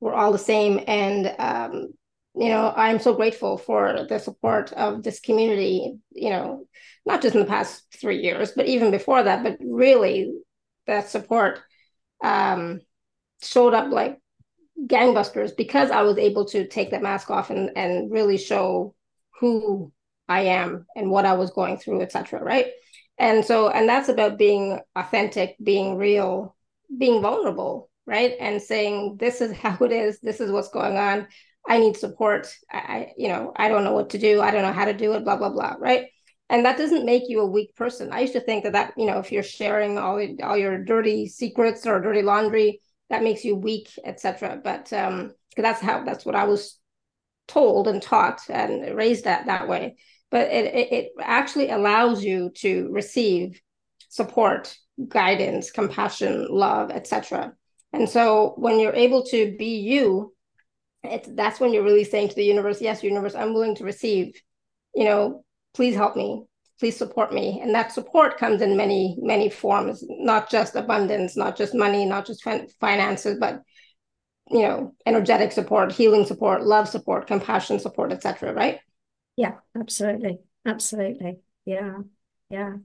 [0.00, 0.80] we're all the same.
[0.86, 1.92] And um,
[2.34, 6.64] you know i'm so grateful for the support of this community you know
[7.04, 10.32] not just in the past three years but even before that but really
[10.86, 11.60] that support
[12.24, 12.80] um,
[13.42, 14.18] showed up like
[14.86, 18.94] gangbusters because I was able to take that mask off and and really show
[19.38, 19.92] who
[20.28, 22.42] I am and what I was going through, etc.
[22.42, 22.66] Right.
[23.18, 26.56] And so, and that's about being authentic, being real,
[26.96, 28.34] being vulnerable, right?
[28.40, 31.28] And saying, this is how it is, this is what's going on.
[31.68, 32.52] I need support.
[32.70, 34.40] I, you know, I don't know what to do.
[34.40, 35.76] I don't know how to do it, blah, blah, blah.
[35.78, 36.06] Right.
[36.50, 38.12] And that doesn't make you a weak person.
[38.12, 41.28] I used to think that that, you know, if you're sharing all, all your dirty
[41.28, 42.80] secrets or dirty laundry,
[43.12, 44.58] that makes you weak, etc.
[44.64, 46.78] But um, that's how that's what I was
[47.46, 49.96] told and taught and raised that that way.
[50.30, 53.60] But it, it, it actually allows you to receive
[54.08, 54.74] support,
[55.08, 57.52] guidance, compassion, love, etc.
[57.92, 60.34] And so when you're able to be you,
[61.02, 64.40] it's that's when you're really saying to the universe, yes, universe, I'm willing to receive.
[64.94, 65.44] You know,
[65.74, 66.44] please help me
[66.82, 67.60] please support me.
[67.62, 72.26] And that support comes in many, many forms, not just abundance, not just money, not
[72.26, 73.62] just fin- finances, but
[74.50, 78.52] you know, energetic support, healing support, love support, compassion support, etc.
[78.52, 78.80] Right?
[79.36, 81.38] Yeah, absolutely, absolutely.
[81.64, 81.98] Yeah,
[82.50, 82.78] yeah,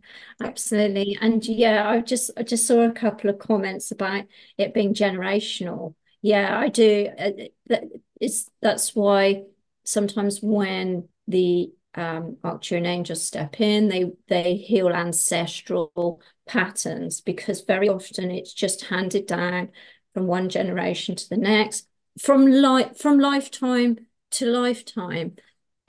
[0.43, 1.17] absolutely.
[1.19, 4.25] And yeah, I just I just saw a couple of comments about
[4.59, 5.95] it being generational.
[6.21, 7.09] Yeah, I do.
[7.17, 7.77] Uh,
[8.21, 9.45] it's that's why
[9.85, 13.89] sometimes when the um, Arcturian angels step in.
[13.89, 19.69] They they heal ancestral patterns because very often it's just handed down
[20.13, 21.87] from one generation to the next,
[22.19, 23.97] from life from lifetime
[24.31, 25.35] to lifetime.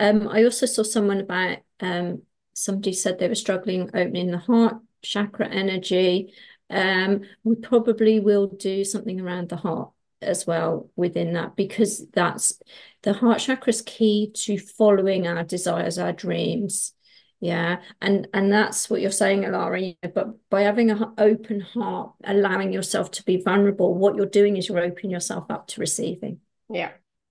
[0.01, 2.23] Um, I also saw someone about um,
[2.55, 6.33] somebody said they were struggling opening the heart chakra energy.
[6.71, 12.61] Um, we probably will do something around the heart as well within that because that's
[13.03, 16.93] the heart chakra is key to following our desires, our dreams.
[17.41, 19.97] Yeah, and and that's what you're saying, Alara.
[20.13, 24.69] But by having an open heart, allowing yourself to be vulnerable, what you're doing is
[24.69, 26.41] you're opening yourself up to receiving.
[26.69, 26.91] Yeah,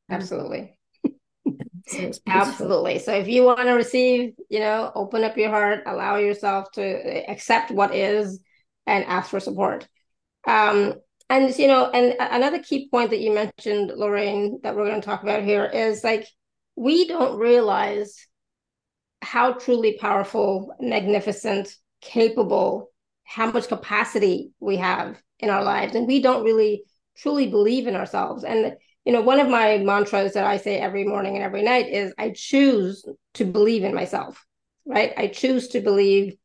[0.10, 0.73] absolutely.
[1.88, 3.00] So absolutely.
[3.00, 7.32] So if you want to receive, you know, open up your heart, allow yourself to
[7.32, 8.41] accept what is,
[8.86, 9.88] and ask for support.
[10.45, 10.95] Um,
[11.30, 15.06] and you know, and another key point that you mentioned, Lorraine, that we're going to
[15.06, 16.28] talk about here is like
[16.76, 18.28] we don't realize
[19.22, 22.92] how truly powerful, magnificent, capable,
[23.24, 26.84] how much capacity we have in our lives, and we don't really
[27.18, 28.44] truly believe in ourselves.
[28.44, 31.88] And you know, one of my mantras that I say every morning and every night
[31.90, 34.46] is I choose to believe in myself,
[34.86, 35.13] right?
[35.18, 36.36] I choose to believe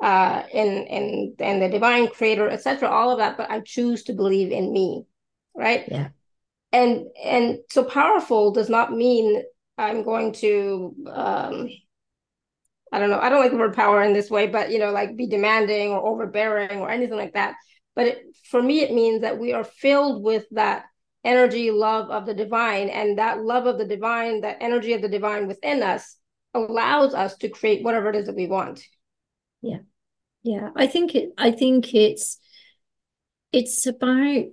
[0.00, 2.88] uh, in in in the divine creator, etc.
[2.88, 5.04] All of that, but I choose to believe in me,
[5.54, 5.84] right?
[5.88, 6.08] Yeah.
[6.72, 9.42] And and so powerful does not mean
[9.76, 11.68] I'm going to um,
[12.92, 13.20] I don't know.
[13.20, 15.90] I don't like the word power in this way, but you know, like be demanding
[15.90, 17.56] or overbearing or anything like that.
[17.94, 20.84] But it, for me, it means that we are filled with that
[21.24, 25.08] energy, love of the divine, and that love of the divine, that energy of the
[25.08, 26.16] divine within us,
[26.54, 28.82] allows us to create whatever it is that we want.
[29.60, 29.80] Yeah
[30.42, 32.38] yeah i think it i think it's
[33.52, 34.46] it's about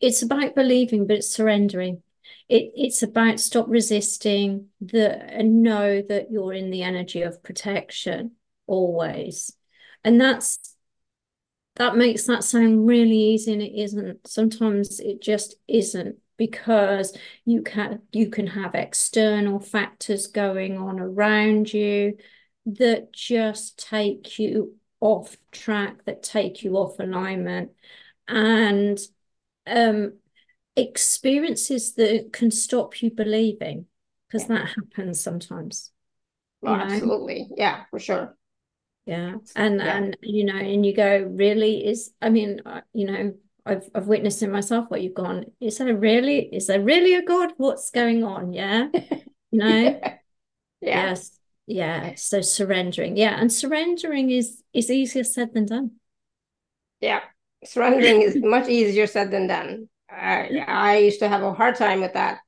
[0.00, 2.02] it's about believing but it's surrendering.
[2.48, 8.32] It it's about stop resisting the and know that you're in the energy of protection
[8.66, 9.54] always.
[10.04, 10.74] And that's
[11.76, 14.26] that makes that sound really easy and it isn't.
[14.26, 21.72] Sometimes it just isn't because you can you can have external factors going on around
[21.72, 22.16] you
[22.76, 27.70] that just take you off track, that take you off alignment,
[28.26, 28.98] and
[29.66, 30.14] um,
[30.76, 33.86] experiences that can stop you believing,
[34.28, 34.58] because yeah.
[34.58, 35.90] that happens sometimes.
[36.62, 37.48] Oh, absolutely.
[37.56, 38.36] Yeah, for sure.
[39.06, 39.36] Yeah.
[39.56, 39.96] And yeah.
[39.96, 44.08] and you know, and you go, really is I mean, uh, you know, I've I've
[44.08, 47.52] witnessed in myself what you've gone, is there really is there really a God?
[47.56, 48.52] What's going on?
[48.52, 48.88] Yeah.
[49.50, 49.70] You know?
[49.72, 50.18] yeah.
[50.82, 51.37] Yes
[51.68, 53.16] yeah so surrendering.
[53.16, 55.92] Yeah and surrendering is is easier said than done.
[57.00, 57.20] Yeah
[57.64, 59.88] surrendering is much easier said than done.
[60.10, 62.38] I, I used to have a hard time with that.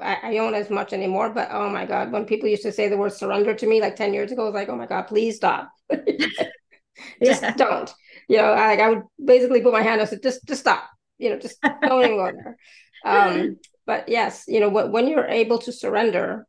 [0.00, 2.88] I, I don't as much anymore but oh my god when people used to say
[2.88, 5.02] the word surrender to me like 10 years ago I was like oh my god
[5.02, 5.70] please stop.
[7.22, 7.54] Just yeah.
[7.54, 7.92] don't.
[8.28, 10.88] You know I, I would basically put my hand up and just just stop.
[11.18, 12.56] You know just don't even go there.
[13.04, 16.46] Um but yes you know when you're able to surrender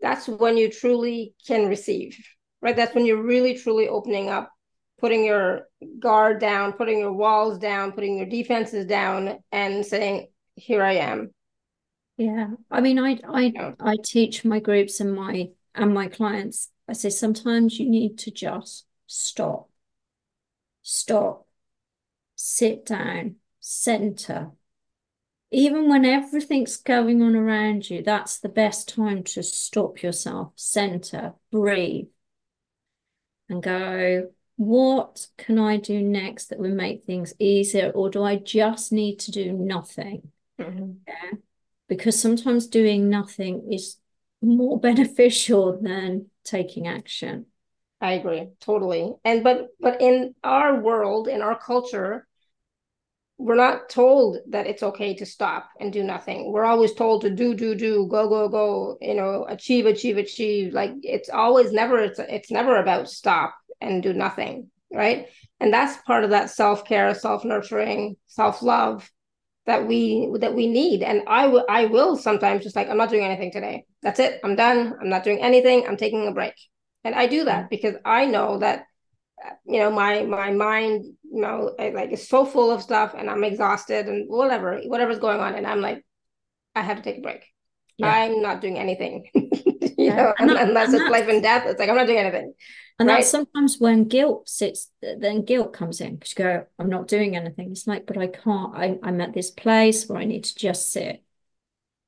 [0.00, 2.18] that's when you truly can receive,
[2.62, 2.76] right?
[2.76, 4.50] That's when you're really, truly opening up,
[4.98, 10.82] putting your guard down, putting your walls down, putting your defenses down, and saying, Here
[10.82, 11.32] I am.
[12.16, 12.48] Yeah.
[12.70, 13.72] I mean, I I yeah.
[13.80, 16.70] I teach my groups and my and my clients.
[16.88, 19.68] I say sometimes you need to just stop.
[20.82, 21.46] Stop.
[22.34, 24.52] Sit down, center,
[25.50, 31.34] even when everything's going on around you, that's the best time to stop yourself, center,
[31.50, 32.08] breathe,
[33.48, 37.90] and go, what can I do next that will make things easier?
[37.94, 40.32] Or do I just need to do nothing?
[40.60, 40.92] Mm-hmm.
[41.06, 41.38] Yeah.
[41.88, 43.96] Because sometimes doing nothing is
[44.42, 47.46] more beneficial than taking action.
[48.00, 49.14] I agree totally.
[49.24, 52.27] And but but in our world, in our culture,
[53.38, 56.52] we're not told that it's okay to stop and do nothing.
[56.52, 60.74] We're always told to do, do, do, go, go, go, you know, achieve, achieve, achieve.
[60.74, 64.70] Like it's always never, it's, it's never about stop and do nothing.
[64.92, 65.28] Right.
[65.60, 69.08] And that's part of that self-care, self-nurturing, self-love
[69.66, 71.02] that we that we need.
[71.02, 73.84] And I will I will sometimes just like, I'm not doing anything today.
[74.02, 74.40] That's it.
[74.42, 74.94] I'm done.
[74.98, 75.86] I'm not doing anything.
[75.86, 76.54] I'm taking a break.
[77.04, 77.68] And I do that mm-hmm.
[77.68, 78.84] because I know that
[79.66, 83.44] you know my my mind you know like is so full of stuff and i'm
[83.44, 86.04] exhausted and whatever whatever's going on and i'm like
[86.74, 87.44] i have to take a break
[87.96, 88.10] yeah.
[88.10, 90.16] i'm not doing anything you yeah.
[90.16, 92.52] know and unless it's life and death it's like i'm not doing anything
[92.98, 93.18] and right?
[93.18, 97.36] that's sometimes when guilt sits then guilt comes in because you go i'm not doing
[97.36, 100.54] anything it's like but i can't I, i'm at this place where i need to
[100.54, 101.22] just sit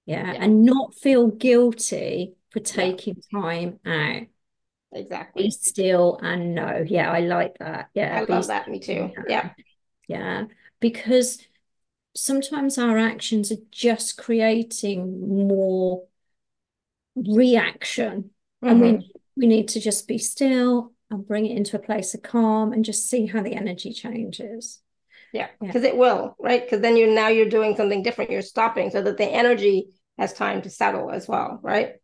[0.07, 0.43] yeah, yeah.
[0.43, 4.27] and not feel guilty for taking time out
[4.93, 9.11] exactly be still and know yeah i like that yeah i love that me too
[9.29, 9.51] yeah
[10.09, 10.45] yeah
[10.81, 11.39] because
[12.17, 16.05] sometimes our actions are just creating more
[17.15, 18.31] reaction
[18.65, 18.69] mm-hmm.
[18.69, 19.07] and we mm-hmm.
[19.37, 22.85] we need to just be still and bring it into a place of calm and
[22.85, 24.81] just see how the energy changes
[25.33, 25.91] Yeah, because yeah.
[25.91, 26.63] it will, right?
[26.63, 28.31] Because then you're now you're doing something different.
[28.31, 31.95] You're stopping so that the energy has time to settle as well, right?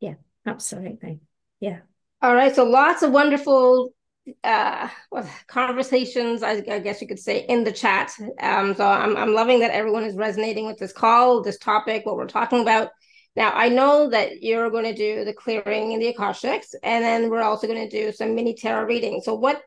[0.00, 0.14] Yeah,
[0.46, 1.20] absolutely.
[1.60, 1.80] Yeah.
[2.20, 2.54] All right.
[2.54, 3.92] So lots of wonderful
[4.44, 4.88] uh
[5.46, 8.12] conversations I, I, guess you could say in the chat.
[8.42, 12.16] Um so I'm, I'm loving that everyone is resonating with this call this topic what
[12.16, 12.90] we're talking about.
[13.36, 17.30] Now i know that you're going to do the clearing in the akashics and then
[17.30, 19.62] we're also going to do some mini tarot reading so what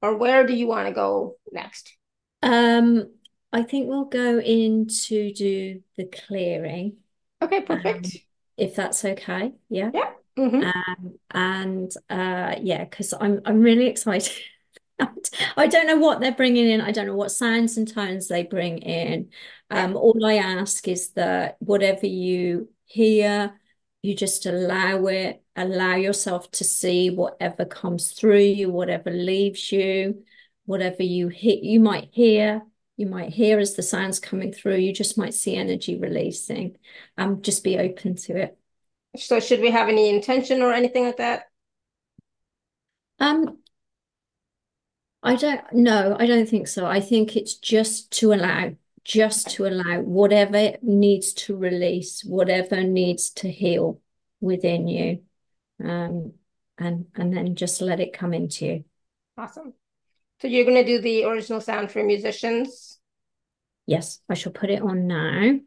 [0.00, 1.94] or where do you want to go next?
[2.42, 3.10] Um
[3.52, 6.96] i think we'll go in to do the clearing
[7.42, 8.06] okay perfect.
[8.06, 8.12] um,
[8.56, 9.52] if that's okay.
[9.68, 9.90] Yeah.
[9.92, 10.62] Yeah Mm-hmm.
[10.62, 14.32] Um, and uh, yeah, because I'm I'm really excited.
[15.56, 16.80] I don't know what they're bringing in.
[16.80, 19.30] I don't know what sounds and tones they bring in.
[19.70, 23.52] Um, all I ask is that whatever you hear,
[24.02, 30.24] you just allow it, allow yourself to see whatever comes through you, whatever leaves you,
[30.64, 32.62] whatever you hit, you might hear,
[32.96, 36.76] you might hear as the sounds coming through, you just might see energy releasing.
[37.16, 38.57] Um, just be open to it.
[39.18, 41.44] So should we have any intention or anything like that?
[43.18, 43.58] Um,
[45.22, 46.86] I don't no, I don't think so.
[46.86, 53.30] I think it's just to allow, just to allow whatever needs to release, whatever needs
[53.30, 54.00] to heal
[54.40, 55.22] within you.
[55.82, 56.34] Um,
[56.78, 58.84] and and then just let it come into you.
[59.36, 59.74] Awesome.
[60.40, 62.98] So you're going to do the original sound for musicians?
[63.86, 65.58] Yes, I shall put it on now.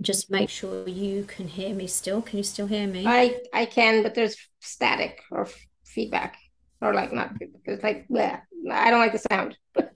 [0.00, 2.22] Just make sure you can hear me still.
[2.22, 3.04] Can you still hear me?
[3.06, 5.48] I I can, but there's static or
[5.84, 6.36] feedback,
[6.80, 7.32] or like not.
[7.64, 9.56] It's like yeah, I don't like the sound.
[9.76, 9.88] okay.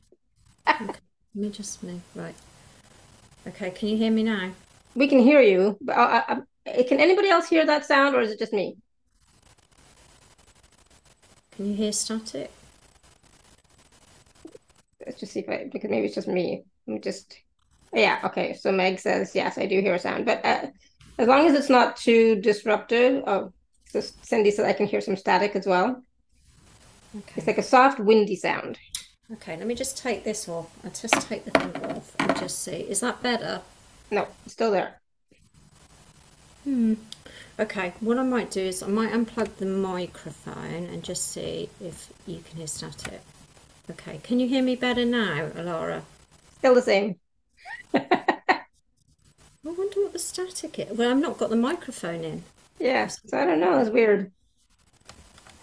[0.68, 1.00] Let
[1.34, 2.34] me just move right.
[3.46, 4.50] Okay, can you hear me now?
[4.94, 8.22] We can hear you, but I, I, I, can anybody else hear that sound, or
[8.22, 8.76] is it just me?
[11.52, 12.50] Can you hear static?
[15.04, 16.64] Let's just see if I because maybe it's just me.
[16.86, 17.36] Let me just
[17.92, 18.54] yeah, okay.
[18.54, 20.66] So Meg says, yes, I do hear a sound, but uh,
[21.18, 23.22] as long as it's not too disruptive.
[23.26, 23.52] Oh,
[23.88, 26.02] so Cindy says I can hear some static as well.
[27.16, 27.32] Okay.
[27.36, 28.78] It's like a soft, windy sound.
[29.32, 30.70] Okay, let me just take this off.
[30.84, 32.76] I'll just take the thing off and just see.
[32.76, 33.62] Is that better?
[34.10, 35.00] No, still there.
[36.64, 36.94] Hmm.
[37.58, 42.12] Okay, what I might do is I might unplug the microphone and just see if
[42.26, 43.22] you can hear static.
[43.90, 46.02] Okay, can you hear me better now, Alara?
[46.58, 47.16] Still the same.
[47.96, 48.60] I
[49.64, 50.96] wonder what the static is.
[50.96, 52.44] Well, I've not got the microphone in.
[52.78, 53.78] Yeah, so I don't know.
[53.78, 54.30] It's weird.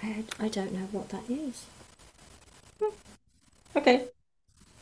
[0.01, 1.65] I, I don't know what that is.
[2.81, 2.89] Hmm.
[3.77, 4.07] Okay.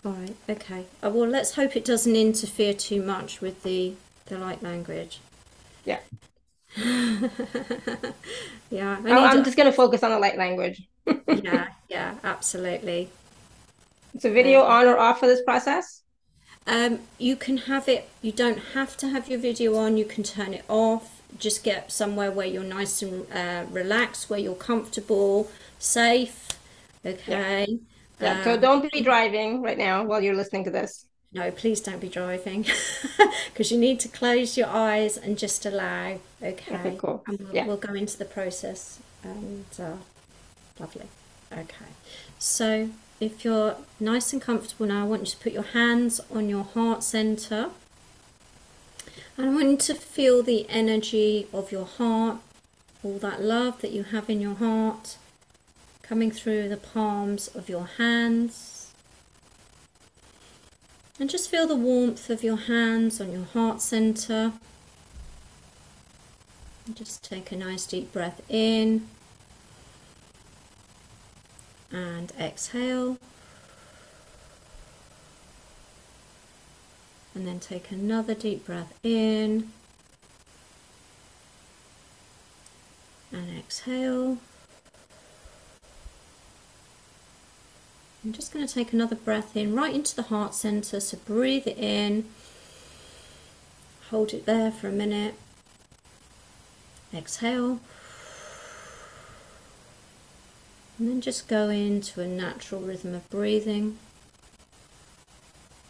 [0.03, 0.35] All right.
[0.49, 0.85] Okay.
[1.03, 3.93] Uh, well, let's hope it doesn't interfere too much with the
[4.25, 5.19] the light language.
[5.85, 5.99] Yeah.
[6.77, 7.29] yeah.
[9.05, 9.43] I am to...
[9.43, 10.87] just going to focus on the light language.
[11.27, 11.67] yeah.
[11.89, 12.15] Yeah.
[12.23, 13.09] Absolutely.
[14.13, 16.01] It's a video um, on or off for this process?
[16.67, 20.23] Um, you can have it, you don't have to have your video on, you can
[20.23, 21.21] turn it off.
[21.37, 25.49] Just get somewhere where you're nice and uh, relaxed, where you're comfortable,
[25.79, 26.49] safe.
[27.05, 27.65] Okay.
[27.67, 27.77] Yeah.
[28.19, 28.37] yeah.
[28.37, 31.05] Um, so don't be driving right now while you're listening to this.
[31.33, 32.65] No, please don't be driving
[33.47, 36.19] because you need to close your eyes and just allow.
[36.43, 36.75] Okay.
[36.75, 37.23] okay cool.
[37.25, 37.65] And we'll, yeah.
[37.65, 38.99] we'll go into the process.
[39.23, 39.93] And uh,
[40.77, 41.07] lovely.
[41.53, 41.85] Okay.
[42.37, 42.89] So
[43.21, 46.63] if you're nice and comfortable now, I want you to put your hands on your
[46.63, 47.69] heart center.
[49.37, 52.37] And I want you to feel the energy of your heart,
[53.03, 55.17] all that love that you have in your heart
[56.01, 58.91] coming through the palms of your hands.
[61.19, 64.53] And just feel the warmth of your hands on your heart center.
[66.87, 69.07] And just take a nice deep breath in
[71.91, 73.17] and exhale.
[77.33, 79.69] And then take another deep breath in
[83.31, 84.37] and exhale.
[88.23, 90.99] I'm just going to take another breath in right into the heart center.
[90.99, 92.25] So breathe it in,
[94.09, 95.35] hold it there for a minute,
[97.13, 97.79] exhale.
[101.01, 103.97] And then just go into a natural rhythm of breathing.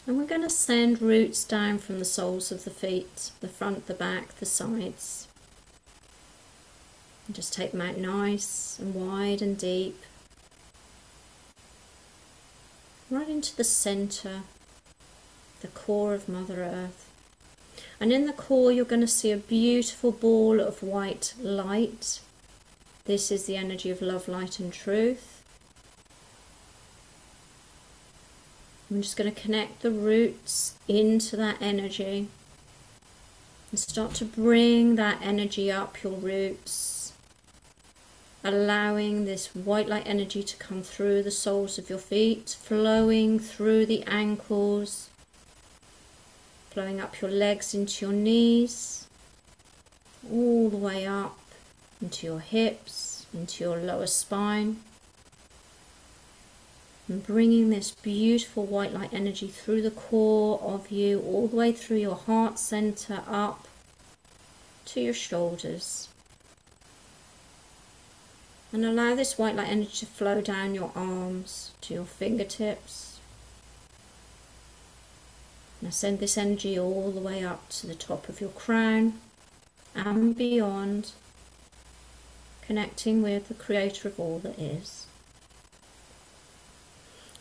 [0.07, 3.87] And we're going to send roots down from the soles of the feet, the front,
[3.87, 5.27] the back, the sides.
[7.27, 10.01] And just take them out nice and wide and deep.
[13.09, 14.43] Right into the center,
[15.59, 17.09] the core of Mother Earth.
[17.99, 22.21] And in the core, you're going to see a beautiful ball of white light
[23.11, 25.43] this is the energy of love, light, and truth.
[28.89, 32.29] I'm just going to connect the roots into that energy
[33.69, 37.11] and start to bring that energy up your roots,
[38.45, 43.87] allowing this white light energy to come through the soles of your feet, flowing through
[43.87, 45.09] the ankles,
[46.69, 49.05] flowing up your legs into your knees,
[50.31, 51.37] all the way up
[52.01, 54.77] into your hips, into your lower spine.
[57.07, 61.73] And bringing this beautiful white light energy through the core of you, all the way
[61.73, 63.67] through your heart center, up
[64.85, 66.07] to your shoulders.
[68.71, 73.19] And allow this white light energy to flow down your arms to your fingertips.
[75.81, 79.13] Now send this energy all the way up to the top of your crown
[79.95, 81.11] and beyond,
[82.71, 85.05] connecting with the creator of all that is.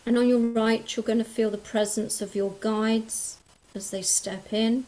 [0.05, 3.39] And on your right, you're going to feel the presence of your guides
[3.73, 4.87] as they step in.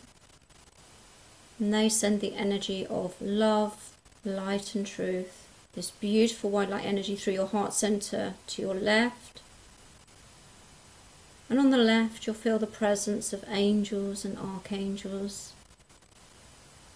[1.60, 3.92] And they send the energy of love,
[4.24, 9.42] light, and truth, this beautiful white light energy through your heart center to your left.
[11.48, 15.51] And on the left, you'll feel the presence of angels and archangels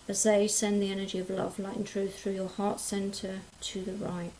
[0.08, 3.82] as they send the energy of love, light, and truth through your heart center to
[3.82, 4.32] the right.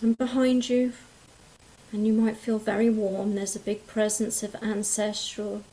[0.00, 0.92] And behind you,
[1.92, 5.64] and you might feel very warm, there's a big presence of ancestral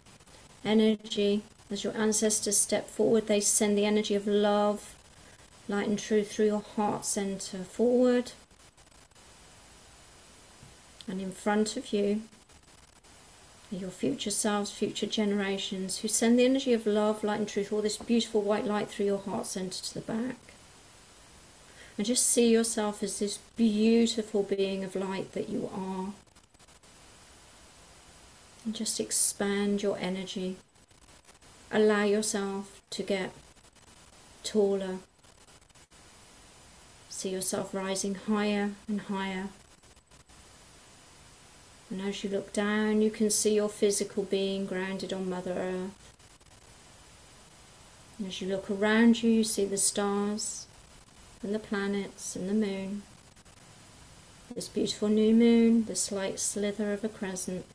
[0.64, 1.44] energy.
[1.70, 4.96] As your ancestors step forward, they send the energy of love,
[5.68, 8.32] light, and truth through your heart center forward.
[11.08, 12.22] And in front of you,
[13.72, 17.82] your future selves, future generations, who send the energy of love, light, and truth, all
[17.82, 20.36] this beautiful white light through your heart center to the back.
[21.98, 26.14] And just see yourself as this beautiful being of light that you are.
[28.66, 30.58] And just expand your energy.
[31.72, 33.32] Allow yourself to get
[34.44, 34.98] taller.
[37.10, 39.50] See yourself rising higher and higher.
[41.90, 46.14] And as you look down, you can see your physical being grounded on Mother Earth.
[48.18, 50.66] And as you look around you, you see the stars
[51.44, 53.04] and the planets and the moon.
[54.54, 57.66] This beautiful new moon, the slight slither of a crescent.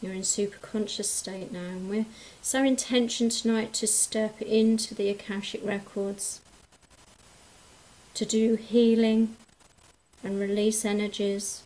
[0.00, 2.06] You're in super conscious state now, and we're,
[2.40, 6.40] it's our intention tonight to step into the Akashic records,
[8.14, 9.36] to do healing
[10.22, 11.64] and release energies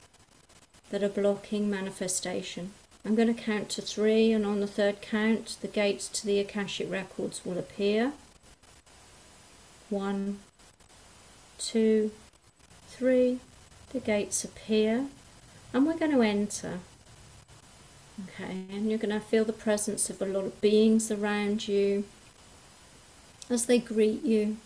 [0.91, 2.73] that are blocking manifestation.
[3.05, 6.41] I'm going to count to three, and on the third count, the gates to the
[6.41, 8.13] Akashic records will appear.
[9.89, 10.41] One,
[11.59, 12.11] two,
[12.89, 13.41] three.
[13.93, 15.07] The gates appear,
[15.73, 16.81] and we're going to enter.
[18.25, 22.05] Okay, and you're going to feel the presence of a lot of beings around you
[23.49, 24.59] as they greet you.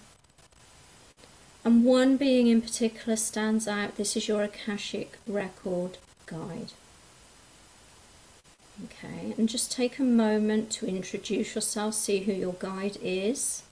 [1.65, 3.97] And one being in particular stands out.
[3.97, 5.99] This is your Akashic record
[6.33, 6.73] guide.
[8.85, 13.63] Okay, and just take a moment to introduce yourself, see who your guide is.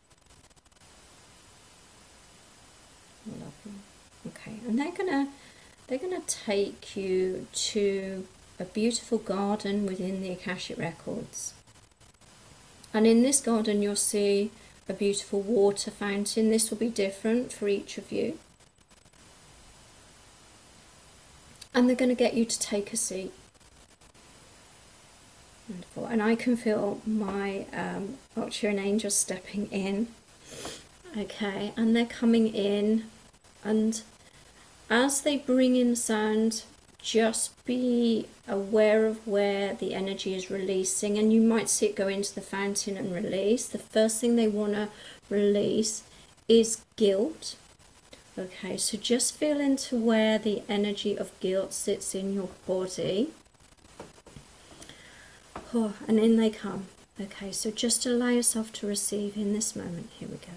[4.26, 5.28] Okay, and they're gonna
[5.86, 8.26] they're gonna take you to
[8.58, 11.54] a beautiful garden within the Akashic Records.
[12.92, 14.50] And in this garden you'll see
[14.88, 16.50] a beautiful water fountain.
[16.50, 18.38] This will be different for each of you.
[21.81, 23.33] And they're going to get you to take a seat.
[25.66, 26.05] Wonderful.
[26.05, 30.09] And I can feel my um, Archean angels stepping in.
[31.16, 33.05] Okay, and they're coming in,
[33.64, 34.03] and
[34.91, 36.64] as they bring in sound,
[37.01, 42.09] just be aware of where the energy is releasing, and you might see it go
[42.09, 43.66] into the fountain and release.
[43.66, 44.89] The first thing they want to
[45.31, 46.03] release
[46.47, 47.57] is guilt
[48.41, 53.32] Okay, so just feel into where the energy of guilt sits in your body.
[55.74, 56.86] Oh, and in they come.
[57.20, 60.09] Okay, so just allow yourself to receive in this moment.
[60.18, 60.55] Here we go.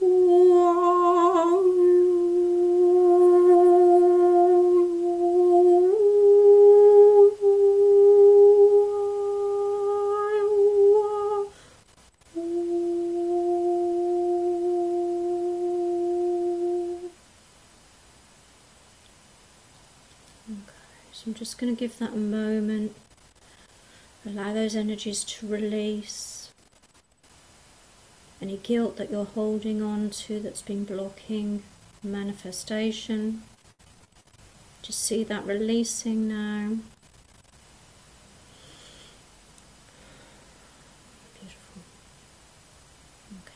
[0.00, 1.81] I'm
[21.62, 22.92] going to give that a moment.
[24.26, 26.50] Allow those energies to release.
[28.40, 31.62] Any guilt that you're holding on to that's been blocking
[32.02, 33.42] manifestation.
[34.82, 36.78] Just see that releasing now.
[41.38, 41.82] Beautiful.
[43.44, 43.52] Okay.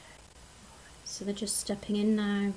[1.05, 2.53] So they're just stepping in now.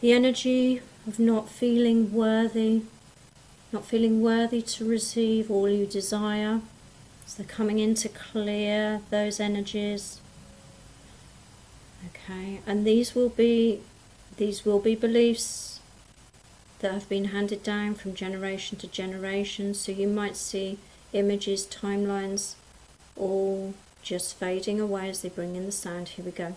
[0.00, 2.82] The energy of not feeling worthy,
[3.72, 6.60] not feeling worthy to receive all you desire.
[7.26, 10.20] So coming in to clear those energies.
[12.08, 13.80] Okay, and these will be
[14.36, 15.80] these will be beliefs
[16.80, 19.74] that have been handed down from generation to generation.
[19.74, 20.78] So you might see
[21.12, 22.54] images, timelines,
[23.16, 26.08] all just fading away as they bring in the sound.
[26.08, 26.54] Here we go.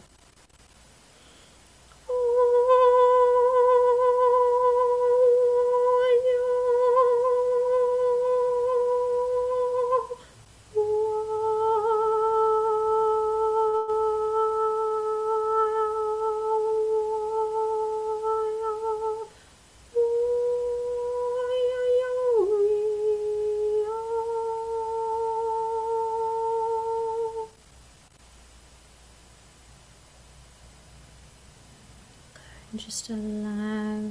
[32.86, 34.02] Just allow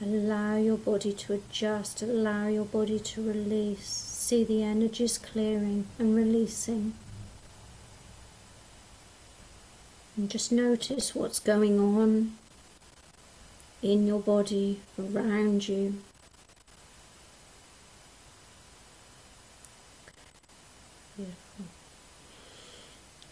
[0.00, 3.86] allow your body to adjust allow your body to release.
[3.86, 6.94] See the energies clearing and releasing.
[10.16, 12.32] And just notice what's going on
[13.82, 15.98] in your body around you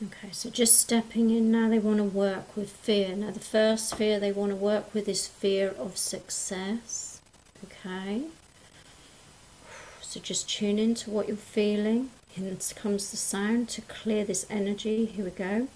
[0.01, 3.17] Okay, so just stepping in now, they want to work with fear.
[3.17, 7.21] Now, the first fear they want to work with is fear of success.
[7.65, 8.23] Okay,
[10.01, 12.11] so just tune into what you're feeling.
[12.29, 15.07] Here comes the sound to clear this energy.
[15.07, 15.67] Here we go.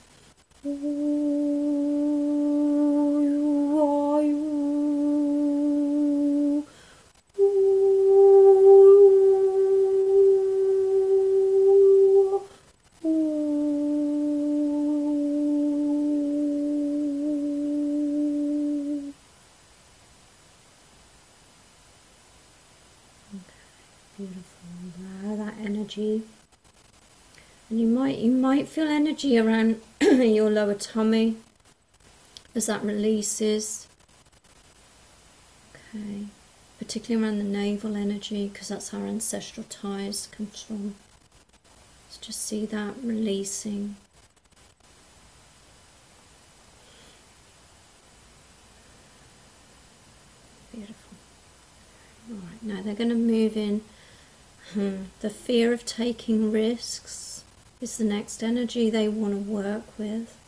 [29.25, 31.37] Energy around your lower tummy
[32.55, 33.87] as that releases.
[35.95, 36.27] Okay,
[36.79, 40.95] particularly around the navel energy because that's our ancestral ties comes from.
[42.09, 43.97] Let's just see that releasing.
[50.73, 51.17] Beautiful.
[52.31, 53.83] All right, now they're going to move in
[54.75, 55.05] Hmm.
[55.21, 57.32] The fear of taking risks
[57.83, 60.39] is the next energy they want to work with.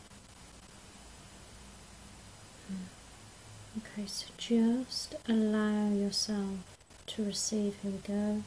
[2.69, 3.79] Hmm.
[3.79, 6.59] Okay, so just allow yourself
[7.07, 7.75] to receive.
[7.83, 8.43] Here we go.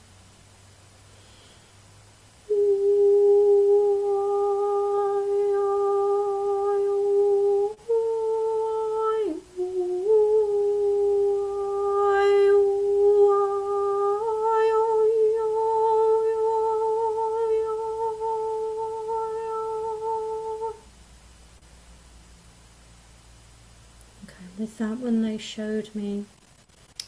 [24.67, 26.25] That when they showed me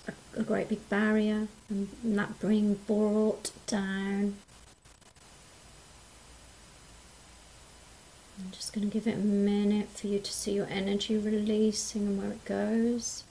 [0.06, 4.36] a, a great big barrier and, that being brought down.
[8.38, 12.06] I'm just going to give it a minute for you to see your energy releasing
[12.06, 13.24] and where it goes.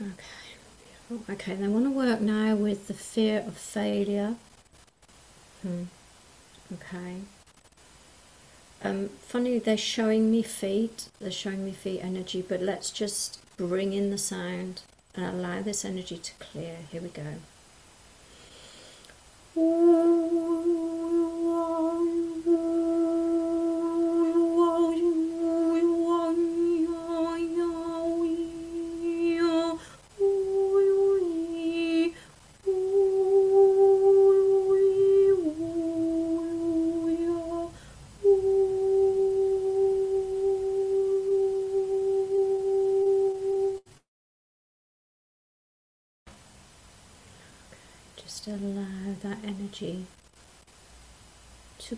[0.00, 1.32] Okay.
[1.32, 4.36] Okay, they want to work now with the fear of failure.
[5.62, 5.84] Hmm.
[6.74, 7.22] Okay.
[8.82, 13.92] Um, funny, they're showing me feet, they're showing me feet energy, but let's just bring
[13.92, 14.82] in the sound
[15.16, 16.76] and allow this energy to clear.
[16.90, 17.24] Here we go.
[19.56, 20.57] allow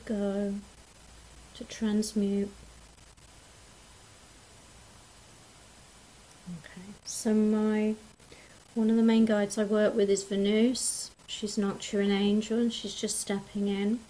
[0.05, 0.55] go,
[1.55, 2.51] to transmute.
[6.59, 7.94] Okay, so my
[8.74, 11.11] one of the main guides I work with is Venus.
[11.26, 14.01] She's not your an angel and she's just stepping in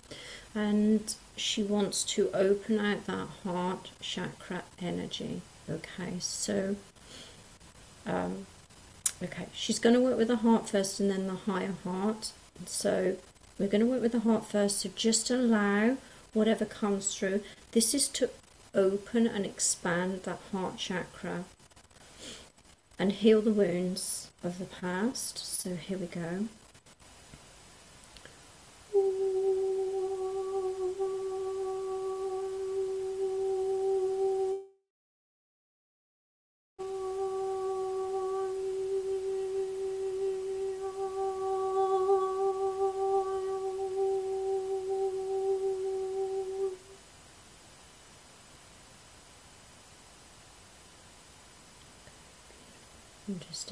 [0.54, 5.42] and she wants to open out that heart chakra energy.
[5.68, 6.76] Okay, so
[8.06, 8.46] um,
[9.22, 12.32] okay, she's going to work with the heart first and then the higher heart.
[12.66, 13.16] So
[13.60, 14.80] we're going to work with the heart first.
[14.80, 15.98] So just allow
[16.32, 17.42] whatever comes through.
[17.72, 18.30] This is to
[18.74, 21.44] open and expand that heart chakra
[22.98, 25.38] and heal the wounds of the past.
[25.38, 26.46] So here we go.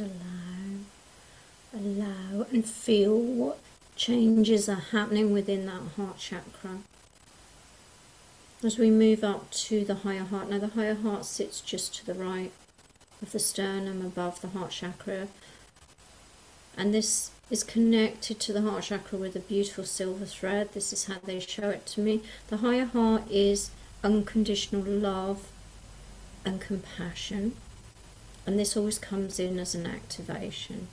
[0.00, 0.78] Allow,
[1.74, 3.58] allow and feel what
[3.96, 6.78] changes are happening within that heart chakra.
[8.62, 12.06] As we move up to the higher heart, now the higher heart sits just to
[12.06, 12.52] the right
[13.22, 15.28] of the sternum above the heart chakra,
[16.76, 20.72] and this is connected to the heart chakra with a beautiful silver thread.
[20.74, 22.22] This is how they show it to me.
[22.48, 23.70] The higher heart is
[24.04, 25.48] unconditional love
[26.44, 27.56] and compassion
[28.48, 30.88] and this always comes in as an activation.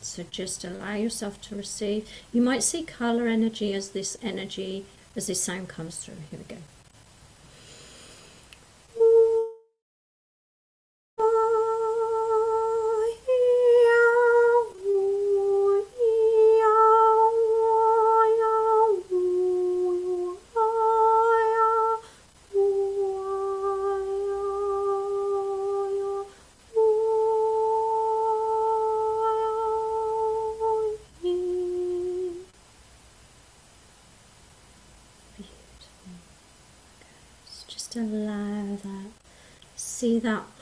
[0.00, 2.08] So just allow yourself to receive.
[2.32, 6.16] You might see color energy as this energy, as this sound comes through.
[6.32, 6.60] Here we go.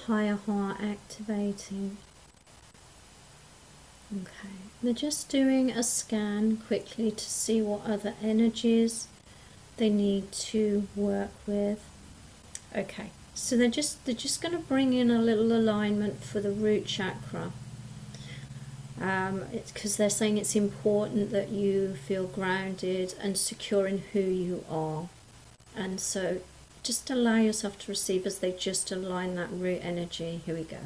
[0.09, 1.99] Higher heart activating.
[4.11, 9.07] Okay, they're just doing a scan quickly to see what other energies
[9.77, 11.85] they need to work with.
[12.75, 16.53] Okay, so they're just they're just going to bring in a little alignment for the
[16.53, 17.53] root chakra.
[19.01, 24.65] Um, because they're saying it's important that you feel grounded and secure in who you
[24.71, 25.09] are,
[25.77, 26.41] and so
[26.89, 30.41] just allow yourself to receive as they just align that root energy.
[30.47, 30.79] Here we go.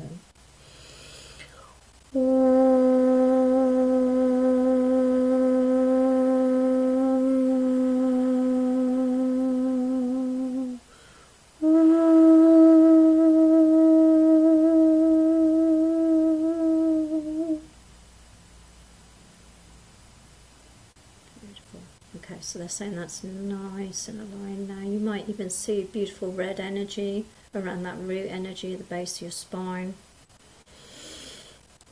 [22.62, 24.88] They're saying that's nice and aligned now.
[24.88, 29.22] You might even see beautiful red energy around that root energy at the base of
[29.22, 29.94] your spine.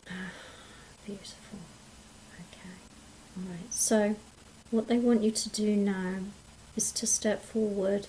[0.08, 0.30] Ah,
[1.04, 1.58] beautiful.
[2.38, 2.76] Okay.
[3.36, 4.14] Alright, so
[4.70, 6.18] what they want you to do now
[6.76, 8.06] is to step forward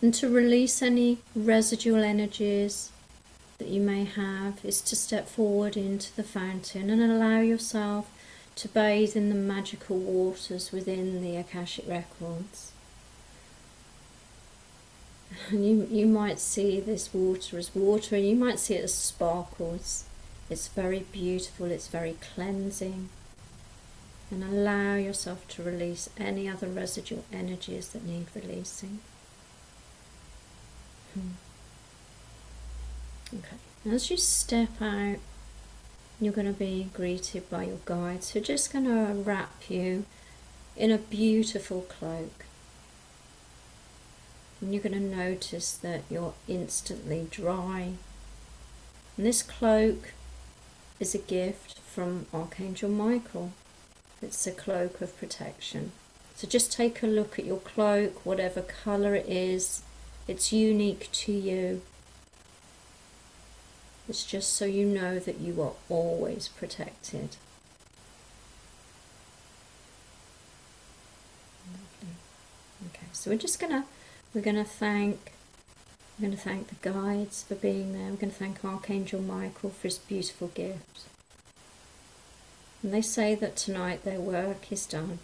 [0.00, 2.92] and to release any residual energies
[3.58, 8.08] that you may have is to step forward into the fountain and allow yourself
[8.56, 12.72] to bathe in the magical waters within the Akashic Records.
[15.50, 18.94] And you, you might see this water as water, and you might see it as
[18.94, 20.04] sparkles.
[20.48, 23.10] It's very beautiful, it's very cleansing.
[24.30, 29.00] And allow yourself to release any other residual energies that need releasing.
[31.14, 31.30] Hmm.
[33.34, 35.18] Okay, as you step out
[36.20, 40.04] you're going to be greeted by your guides who are just going to wrap you
[40.76, 42.44] in a beautiful cloak.
[44.60, 47.92] And you're going to notice that you're instantly dry.
[49.16, 50.12] And this cloak
[50.98, 53.52] is a gift from Archangel Michael.
[54.22, 55.92] It's a cloak of protection.
[56.34, 59.82] So just take a look at your cloak, whatever colour it is,
[60.26, 61.82] it's unique to you.
[64.08, 67.36] It's just so you know that you are always protected.
[72.86, 73.84] Okay, so we're just gonna
[74.32, 75.32] we're gonna thank
[76.18, 78.10] we're gonna thank the guides for being there.
[78.10, 81.06] We're gonna thank Archangel Michael for his beautiful gift.
[82.82, 85.18] And they say that tonight their work is done.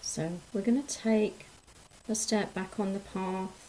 [0.00, 1.46] So we're going to take
[2.08, 3.63] a step back on the path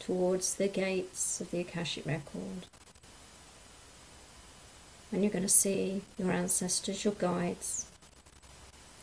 [0.00, 2.66] towards the gates of the Akashic record.
[5.12, 7.86] And you're going to see your ancestors, your guides,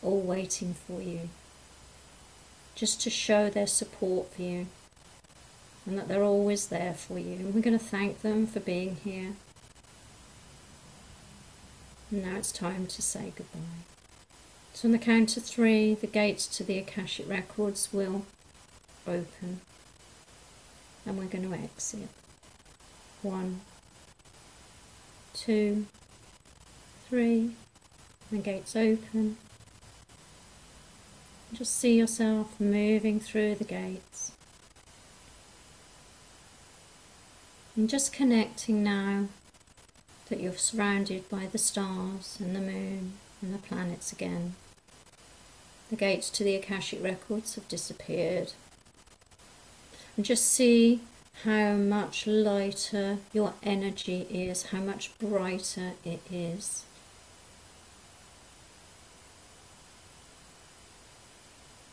[0.02, 1.30] all waiting for you,
[2.74, 4.66] just to show their support for you
[5.88, 7.36] and that they're always there for you.
[7.36, 9.32] And we're going to thank them for being here.
[12.10, 13.84] And now it's time to say goodbye.
[14.74, 18.26] So on the count of three, the gates to the Akashic Records will
[19.06, 19.60] open.
[21.08, 22.08] And we're going to exit.
[23.22, 23.62] One,
[25.32, 25.86] two,
[27.08, 27.52] three.
[28.30, 29.38] The gates open.
[31.54, 34.32] Just see yourself moving through the gates.
[37.74, 39.28] And just connecting now
[40.28, 44.56] that you're surrounded by the stars and the moon and the planets again.
[45.88, 48.52] The gates to the Akashic records have disappeared.
[50.18, 51.00] And just see
[51.44, 56.82] how much lighter your energy is, how much brighter it is.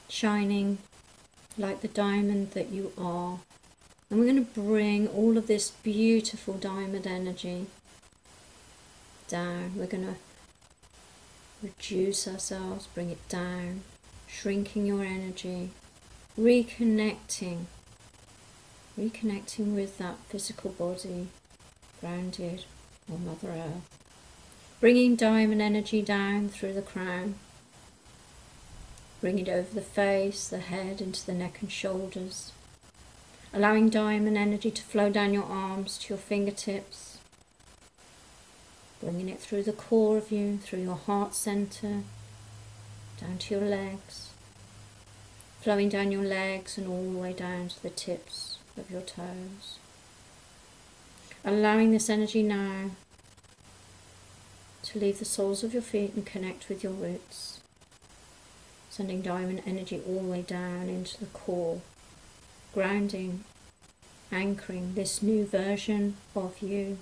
[0.09, 0.79] Shining
[1.55, 3.41] like the diamond that you are.
[4.09, 7.67] And we're going to bring all of this beautiful diamond energy
[9.27, 9.73] down.
[9.75, 10.15] We're going to
[11.61, 13.81] reduce ourselves, bring it down,
[14.25, 15.69] shrinking your energy,
[16.35, 17.65] reconnecting,
[18.97, 21.27] reconnecting with that physical body,
[21.99, 22.63] grounded
[23.11, 23.99] on Mother Earth,
[24.79, 27.35] bringing diamond energy down through the crown,
[29.19, 32.53] bringing it over the face, the head, into the neck and shoulders,
[33.53, 37.17] allowing diamond energy to flow down your arms to your fingertips,
[39.01, 42.03] bringing it through the core of you, through your heart center,
[43.19, 44.29] down to your legs,
[45.59, 49.79] flowing down your legs and all the way down to the tips of your toes.
[51.43, 52.91] Allowing this energy now
[54.83, 57.59] to leave the soles of your feet and connect with your roots.
[58.89, 61.81] Sending diamond energy all the way down into the core,
[62.73, 63.43] grounding,
[64.31, 66.97] anchoring this new version of you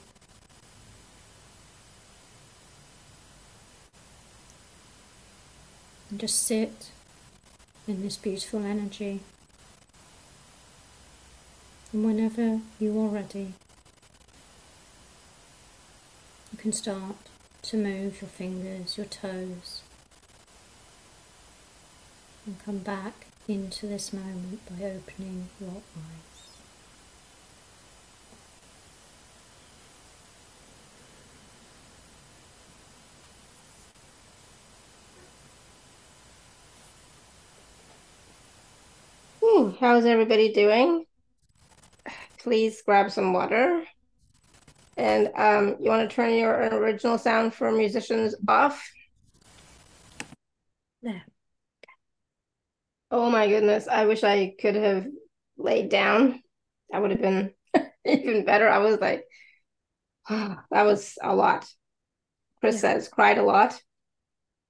[6.13, 6.91] and just sit
[7.87, 9.19] in this beautiful energy.
[11.93, 13.53] And whenever you are ready,
[16.51, 17.17] you can start
[17.61, 19.83] to move your fingers, your toes,
[22.47, 26.47] and come back into this moment by opening your eyes.
[39.43, 41.05] Hmm, how's everybody doing?
[42.43, 43.85] Please grab some water.
[44.97, 48.91] And um, you want to turn your original sound for musicians off?
[51.01, 51.21] Yeah.
[53.09, 53.87] Oh my goodness.
[53.87, 55.07] I wish I could have
[55.57, 56.41] laid down.
[56.91, 57.53] That would have been
[58.05, 58.67] even better.
[58.67, 59.23] I was like,
[60.29, 61.65] oh, that was a lot.
[62.59, 62.81] Chris yeah.
[62.81, 63.79] says, cried a lot.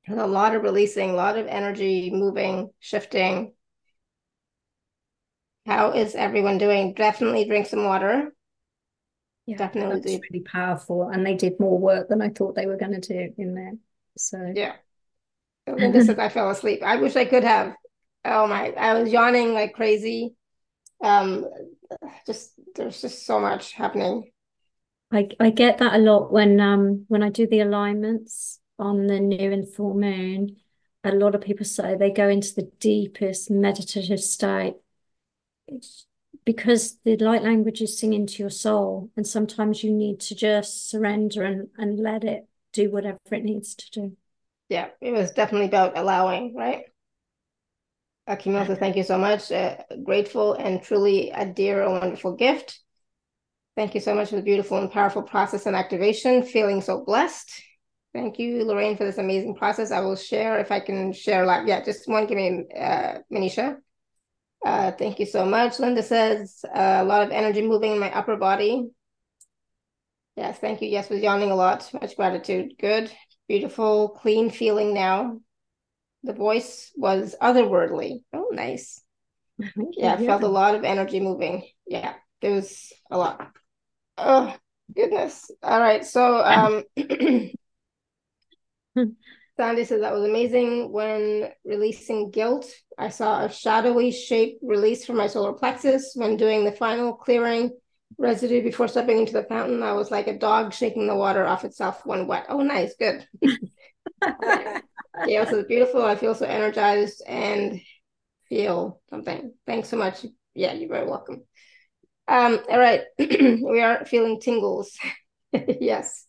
[0.06, 3.54] And a lot of releasing, a lot of energy moving, shifting.
[5.66, 6.94] How is everyone doing?
[6.94, 8.34] Definitely drink some water.
[9.46, 10.02] Yeah, definitely.
[10.02, 11.10] That's really powerful.
[11.10, 13.74] And they did more work than I thought they were going to do in there.
[14.18, 14.74] So, yeah.
[15.68, 16.82] Linda says I fell asleep.
[16.84, 17.76] I wish I could have.
[18.26, 20.36] Oh my, I was yawning like crazy.
[21.04, 21.46] Um,
[22.26, 24.32] just there's just so much happening.
[25.12, 29.20] I I get that a lot when um when I do the alignments on the
[29.20, 30.58] new and full moon.
[31.04, 34.76] A lot of people say they go into the deepest meditative state
[36.46, 40.90] because the light language is singing to your soul and sometimes you need to just
[40.90, 44.18] surrender and, and let it do whatever it needs to do
[44.70, 46.86] yeah it was definitely about allowing right
[48.28, 49.52] Akimoto, thank you so much.
[49.52, 52.80] Uh, grateful and truly a dear, a wonderful gift.
[53.76, 56.44] Thank you so much for the beautiful and powerful process and activation.
[56.44, 57.52] Feeling so blessed.
[58.14, 59.92] Thank you, Lorraine, for this amazing process.
[59.92, 61.46] I will share if I can share.
[61.46, 62.28] Like, yeah, just one.
[62.28, 63.78] Give me, uh, Manisha.
[64.66, 65.80] Uh, thank you so much.
[65.80, 68.88] Linda says uh, a lot of energy moving in my upper body.
[70.36, 70.88] Yes, thank you.
[70.88, 71.90] Yes, was yawning a lot.
[71.94, 72.74] Much gratitude.
[72.80, 73.12] Good,
[73.48, 75.40] beautiful, clean feeling now.
[76.24, 78.24] The voice was otherworldly.
[78.34, 79.02] Oh, nice.
[79.92, 81.68] yeah, I felt a lot of energy moving.
[81.86, 83.52] Yeah, there was a lot.
[84.18, 84.56] Oh,
[84.96, 85.52] goodness.
[85.62, 86.06] All right.
[86.06, 86.84] So, um,
[89.58, 90.92] Sandy says that was amazing.
[90.92, 92.66] When releasing guilt,
[92.98, 96.14] I saw a shadowy shape release from my solar plexus.
[96.16, 97.72] When doing the final clearing
[98.18, 101.66] residue before stepping into the fountain, I was like a dog shaking the water off
[101.66, 102.46] itself when wet.
[102.50, 103.28] Oh, nice, good.
[105.26, 106.04] yeah, so beautiful.
[106.04, 107.82] I feel so energized and
[108.50, 109.54] feel something.
[109.66, 110.26] Thanks so much.
[110.54, 111.44] Yeah, you're very welcome.
[112.28, 114.98] Um, all right, we are feeling tingles.
[115.54, 116.26] yes,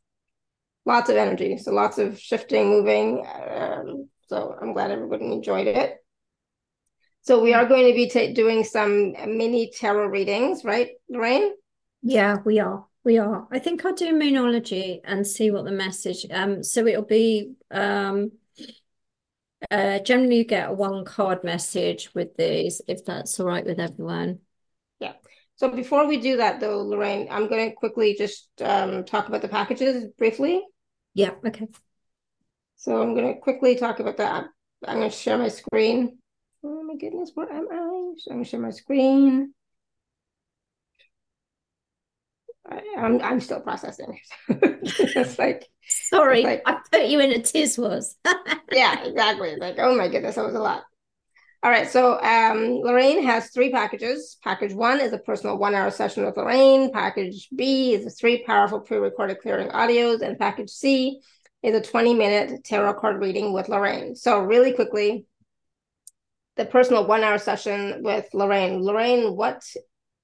[0.87, 1.59] lots of energy.
[1.59, 3.25] So lots of shifting, moving.
[3.27, 6.04] Um, so I'm glad everybody enjoyed it.
[7.25, 11.55] So we are going to be doing some mini tarot readings, right, Lorraine?
[12.03, 12.85] Yeah, we are.
[13.03, 13.49] We are.
[13.51, 16.27] I think I'll do Moonology and see what the message.
[16.31, 18.33] Um, so it'll be um,
[19.70, 23.81] uh, generally you get a one card message with these, if that's all right with
[23.81, 24.41] everyone.
[25.01, 25.14] Yeah.
[25.57, 29.41] So before we do that, though, Lorraine, I'm going to quickly just um, talk about
[29.41, 30.62] the packages briefly.
[31.14, 31.31] Yeah.
[31.47, 31.68] Okay.
[32.77, 34.45] So I'm going to quickly talk about that.
[34.87, 36.18] I'm going to share my screen.
[36.67, 38.15] Oh my goodness, where am I?
[38.17, 39.53] So I'm to share my screen.
[42.67, 44.19] I, am I'm, I'm still processing.
[44.49, 48.17] it's like sorry, it's like, I put you in a tiz was.
[48.73, 49.57] yeah, exactly.
[49.57, 50.85] like, oh my goodness, that was a lot.
[51.62, 54.39] All right, so um, Lorraine has three packages.
[54.43, 56.93] Package one is a personal one-hour session with Lorraine.
[56.93, 61.21] Package B is a three powerful pre-recorded clearing audios, and package C
[61.62, 64.15] is a 20-minute tarot card reading with Lorraine.
[64.15, 65.27] So really quickly,
[66.57, 68.83] the personal one-hour session with Lorraine.
[68.83, 69.63] Lorraine, what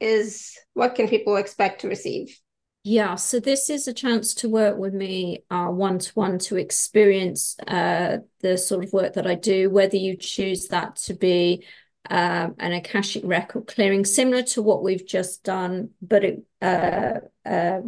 [0.01, 2.39] is what can people expect to receive?
[2.83, 7.57] Yeah, so this is a chance to work with me one to one to experience
[7.67, 11.67] uh, the sort of work that I do, whether you choose that to be
[12.09, 17.81] um, an Akashic record clearing, similar to what we've just done, but it, uh, uh,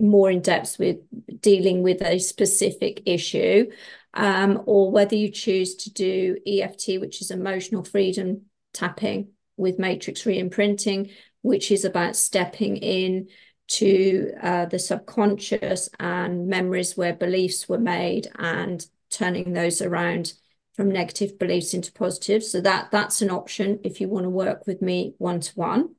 [0.00, 0.96] more in depth with
[1.40, 3.70] dealing with a specific issue,
[4.14, 8.42] um, or whether you choose to do EFT, which is emotional freedom
[8.72, 11.10] tapping with matrix re-imprinting,
[11.42, 13.28] which is about stepping in
[13.68, 20.34] to uh, the subconscious and memories where beliefs were made and turning those around
[20.74, 22.42] from negative beliefs into positive.
[22.42, 25.94] So that that's an option if you want to work with me one to one.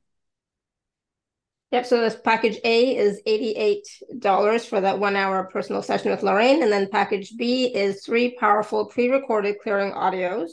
[1.74, 1.86] Yep.
[1.86, 6.62] So this package A is $88 for that one hour personal session with Lorraine.
[6.62, 10.50] And then package B is three powerful pre-recorded clearing audios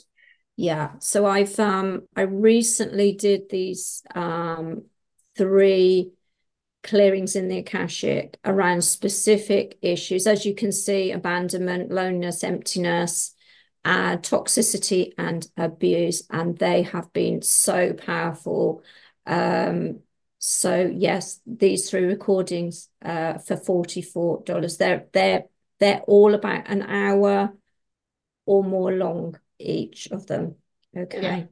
[0.61, 0.91] yeah.
[0.99, 4.83] So I've um I recently did these um
[5.35, 6.11] three
[6.83, 10.27] clearings in the Akashic around specific issues.
[10.27, 13.33] As you can see, abandonment, loneliness, emptiness,
[13.85, 16.23] uh, toxicity, and abuse.
[16.29, 18.83] And they have been so powerful.
[19.25, 20.01] Um,
[20.43, 24.77] so yes, these three recordings uh, for $44.
[24.77, 25.43] They're they're
[25.79, 27.53] they're all about an hour
[28.47, 30.55] or more long each of them.
[30.97, 31.21] Okay.
[31.21, 31.43] Yeah.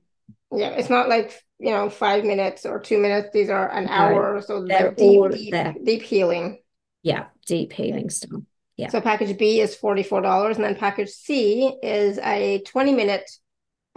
[0.58, 0.70] yeah.
[0.72, 3.30] It's not like, you know, five minutes or two minutes.
[3.32, 4.38] These are an hour.
[4.38, 5.76] Or so they're, deep, deep, there.
[5.84, 6.58] deep healing.
[7.04, 7.26] Yeah.
[7.46, 8.42] Deep healing stuff.
[8.76, 8.90] Yeah.
[8.90, 10.56] So package B is $44.
[10.56, 13.30] And then package C is a 20 minute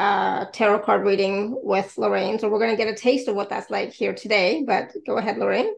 [0.03, 2.39] uh, tarot card reading with Lorraine.
[2.39, 4.65] So we're going to get a taste of what that's like here today.
[4.67, 5.73] But go ahead, Lorraine.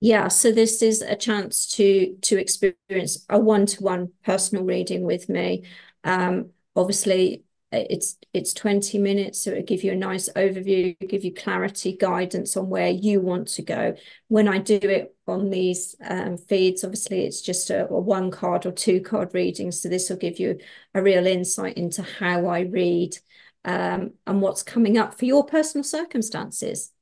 [0.00, 5.64] Yeah, so this is a chance to to experience a one-to-one personal reading with me.
[6.02, 11.32] Um, obviously, it's it's 20 minutes so it'll give you a nice overview give you
[11.32, 13.94] clarity guidance on where you want to go
[14.26, 18.66] when i do it on these um, feeds obviously it's just a, a, one card
[18.66, 20.58] or two card reading so this will give you
[20.94, 23.16] a real insight into how i read
[23.64, 26.92] um, and what's coming up for your personal circumstances.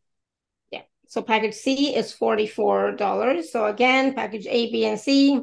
[0.70, 0.82] Yeah.
[1.06, 5.40] So package c is $44 so again package a b and c.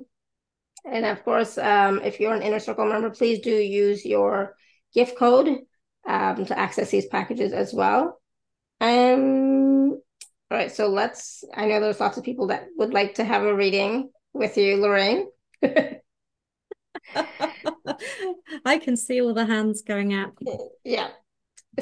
[0.86, 4.56] And of course um, if you're an inner circle member please do use your
[4.94, 5.60] gift code
[6.08, 8.20] um, to access these packages as well.
[8.82, 9.92] Um,
[10.52, 13.44] all right, so let's, I know there's lots of people that would like to have
[13.44, 15.28] a reading with you, Lorraine.
[18.66, 20.38] I can see all the hands going up.
[20.84, 21.10] Yeah.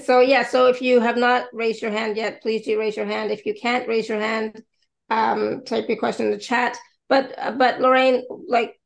[0.03, 3.05] So yeah, so if you have not raised your hand yet, please do raise your
[3.05, 3.32] hand.
[3.32, 4.63] If you can't raise your hand,
[5.09, 6.78] um, type your question in the chat.
[7.09, 8.80] But uh, but Lorraine, like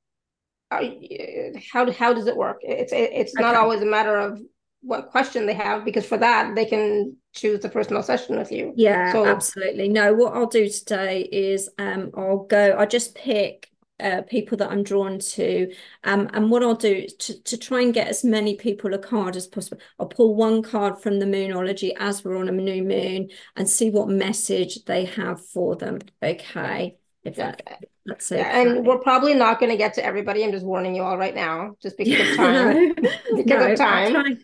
[0.69, 2.57] how how does it work?
[2.61, 3.61] It's it's not okay.
[3.61, 4.41] always a matter of
[4.81, 8.73] what question they have because for that they can choose the personal session with you.
[8.75, 9.89] Yeah, so, absolutely.
[9.89, 12.75] No, what I'll do today is um I'll go.
[12.77, 13.69] I just pick
[13.99, 15.73] uh, people that I'm drawn to.
[16.03, 19.35] Um, and what I'll do to, to try and get as many people a card
[19.35, 23.29] as possible, I'll pull one card from the Moonology as we're on a new moon
[23.55, 25.99] and see what message they have for them.
[26.21, 26.97] Okay.
[27.23, 28.37] If that, that's it.
[28.37, 30.43] Yeah, and we're probably not going to get to everybody.
[30.43, 32.95] I'm just warning you all right now, just because of time.
[33.35, 34.39] because no, of time.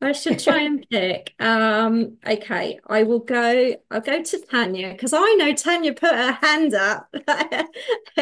[0.00, 1.34] I should try and pick.
[1.38, 3.76] Um, okay, I will go.
[3.90, 7.14] I'll go to Tanya because I know Tanya put her hand up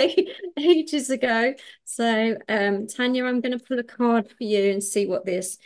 [0.56, 1.54] ages ago.
[1.84, 5.58] So, um, Tanya, I'm going to pull a card for you and see what this.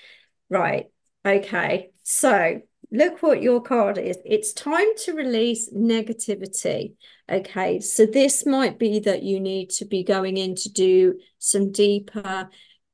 [0.50, 0.86] Right.
[1.26, 1.90] Okay.
[2.04, 4.18] So, look what your card is.
[4.24, 6.94] It's time to release negativity.
[7.30, 7.80] Okay.
[7.80, 12.48] So, this might be that you need to be going in to do some deeper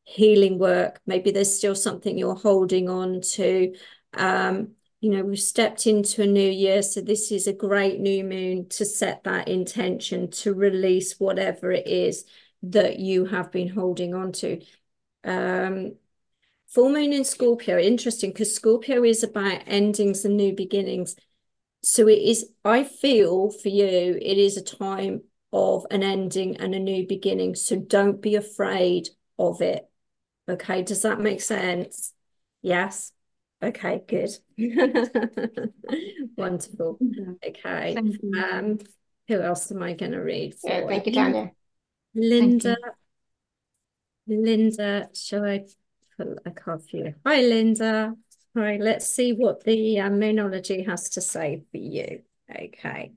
[0.05, 1.01] healing work.
[1.07, 3.75] Maybe there's still something you're holding on to.
[4.13, 8.25] Um, you know, we've stepped into a new year, so this is a great new
[8.25, 12.25] moon to set that intention to release whatever it is
[12.63, 14.63] that you have been holding on to.
[15.25, 15.97] Um,
[16.69, 21.17] full moon in Scorpio, interesting because Scorpio is about endings and new beginnings.
[21.83, 26.75] So it is, I feel for you, it is a time of an ending and
[26.75, 27.55] a new beginning.
[27.55, 29.89] So don't be afraid of it.
[30.49, 32.13] Okay, does that make sense?
[32.63, 33.13] Yes.
[33.63, 34.31] Okay, good.
[36.37, 36.99] Wonderful.
[37.47, 37.97] Okay.
[37.97, 38.79] Um,
[39.29, 40.71] who else am I going to read for?
[40.71, 41.53] Yeah, thank you, Tanya.
[42.15, 42.77] Linda.
[44.27, 44.43] You.
[44.43, 45.65] Linda, shall I
[46.17, 47.15] put a card for you?
[47.25, 48.15] Hi, Linda.
[48.57, 52.23] All right, let's see what the uh, Moonology has to say for you.
[52.51, 53.13] Okay.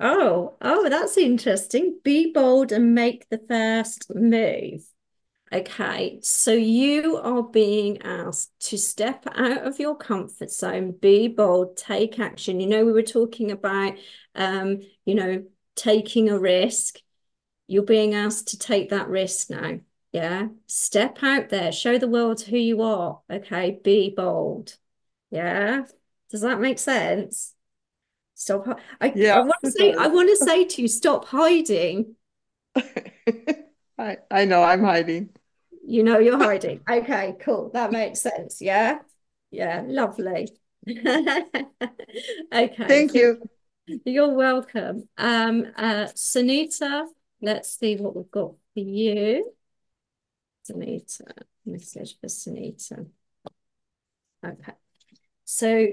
[0.00, 2.00] Oh, oh, that's interesting.
[2.02, 4.84] Be bold and make the first move.
[5.54, 11.76] Okay, so you are being asked to step out of your comfort zone, be bold,
[11.76, 12.58] take action.
[12.58, 13.94] You know, we were talking about,
[14.34, 15.44] um, you know,
[15.76, 16.98] taking a risk.
[17.68, 19.78] You're being asked to take that risk now.
[20.10, 23.20] Yeah, step out there, show the world who you are.
[23.30, 24.76] Okay, be bold.
[25.30, 25.84] Yeah,
[26.30, 27.54] does that make sense?
[28.34, 28.80] Stop.
[29.00, 32.16] I, yeah, I want to say, I want to say to you, stop hiding.
[33.98, 35.30] I I know I'm hiding.
[35.86, 36.80] You know you're hiding.
[36.88, 37.70] Okay, cool.
[37.72, 38.60] That makes sense.
[38.60, 38.98] Yeah.
[39.50, 40.48] Yeah, lovely.
[40.88, 41.64] okay.
[42.52, 43.40] Thank you.
[44.04, 45.08] You're welcome.
[45.18, 47.06] Um, uh, Sunita,
[47.40, 49.52] let's see what we've got for you.
[50.68, 53.06] Sunita, message for Sunita.
[54.44, 54.72] Okay.
[55.44, 55.86] So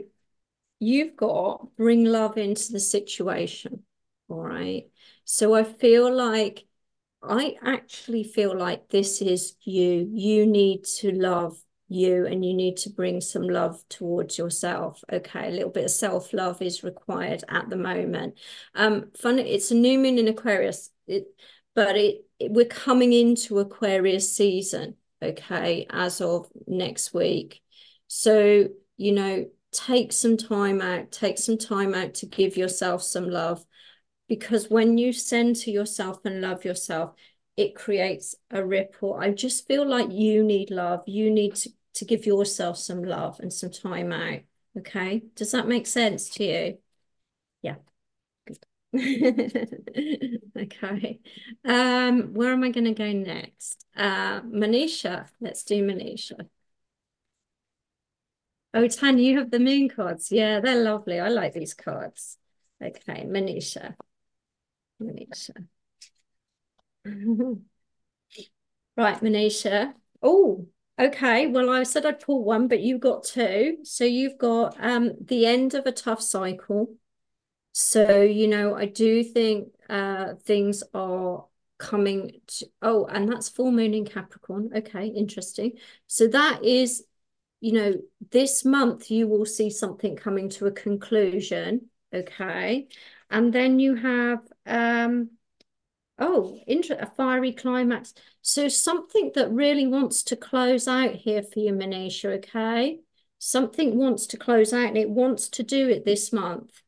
[0.79, 3.83] you've got bring love into the situation.
[4.29, 4.87] All right.
[5.25, 6.65] So I feel like
[7.24, 10.09] I actually feel like this is you.
[10.11, 11.57] You need to love
[11.88, 15.03] you and you need to bring some love towards yourself.
[15.11, 18.39] Okay, a little bit of self love is required at the moment.
[18.74, 19.39] Um, fun.
[19.39, 21.26] It's a new moon in Aquarius, it,
[21.76, 24.95] but it, it we're coming into Aquarius season.
[25.22, 27.61] Okay, as of next week.
[28.07, 31.11] So you know, take some time out.
[31.11, 33.63] Take some time out to give yourself some love
[34.32, 37.13] because when you center yourself and love yourself,
[37.57, 39.13] it creates a ripple.
[39.13, 41.03] I just feel like you need love.
[41.05, 44.39] You need to, to give yourself some love and some time out.
[44.77, 45.23] Okay.
[45.36, 46.77] Does that make sense to you?
[47.61, 47.75] Yeah.
[50.57, 51.19] okay.
[51.65, 53.86] Um, where am I going to go next?
[53.97, 55.27] Uh, Manisha.
[55.41, 56.47] Let's do Manisha.
[58.73, 60.32] Oh, Tanya, you have the moon cards.
[60.32, 61.19] Yeah, they're lovely.
[61.19, 62.38] I like these cards.
[62.82, 63.97] Okay, Manisha.
[65.01, 65.67] Manisha.
[68.97, 69.93] right, Manisha.
[70.21, 70.67] Oh,
[70.99, 71.47] okay.
[71.47, 73.77] Well, I said I'd pull one, but you got two.
[73.83, 76.95] So you've got um the end of a tough cycle.
[77.73, 81.45] So, you know, I do think uh things are
[81.77, 84.71] coming to oh, and that's full moon in Capricorn.
[84.75, 85.73] Okay, interesting.
[86.07, 87.03] So that is,
[87.61, 87.93] you know,
[88.31, 91.89] this month you will see something coming to a conclusion.
[92.13, 92.87] Okay.
[93.32, 95.32] And then you have um
[96.21, 98.13] oh, inter a fiery climax.
[98.41, 102.99] So something that really wants to close out here for you, Manisha, okay?
[103.39, 106.82] Something wants to close out and it wants to do it this month.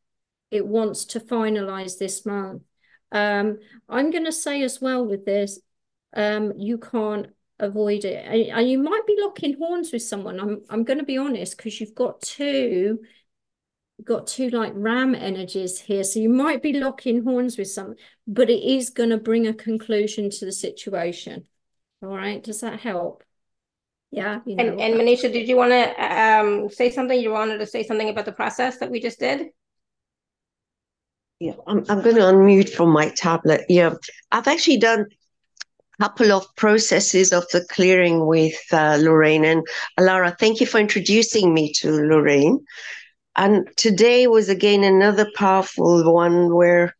[0.50, 2.62] It wants to finalize this month.
[3.10, 3.58] Um,
[3.88, 5.58] I'm going to say as well with this,
[6.16, 7.26] um, you can't
[7.58, 8.24] avoid it.
[8.52, 10.38] And, you might be locking horns with someone.
[10.38, 13.00] I'm, I'm going to be honest because you've got two
[14.02, 17.94] got two like ram energies here so you might be locking horns with some
[18.26, 21.44] but it is going to bring a conclusion to the situation.
[22.02, 23.22] All right does that help?
[24.10, 27.18] Yeah you know, and, and manisha did you want to um say something?
[27.18, 29.48] You wanted to say something about the process that we just did?
[31.38, 33.62] Yeah i'm, I'm going to unmute from my tablet.
[33.68, 33.94] Yeah
[34.32, 35.06] i've actually done
[36.00, 39.64] a couple of processes of the clearing with uh, lorraine and
[40.00, 42.58] alara thank you for introducing me to lorraine
[43.36, 46.94] and today was again another powerful one where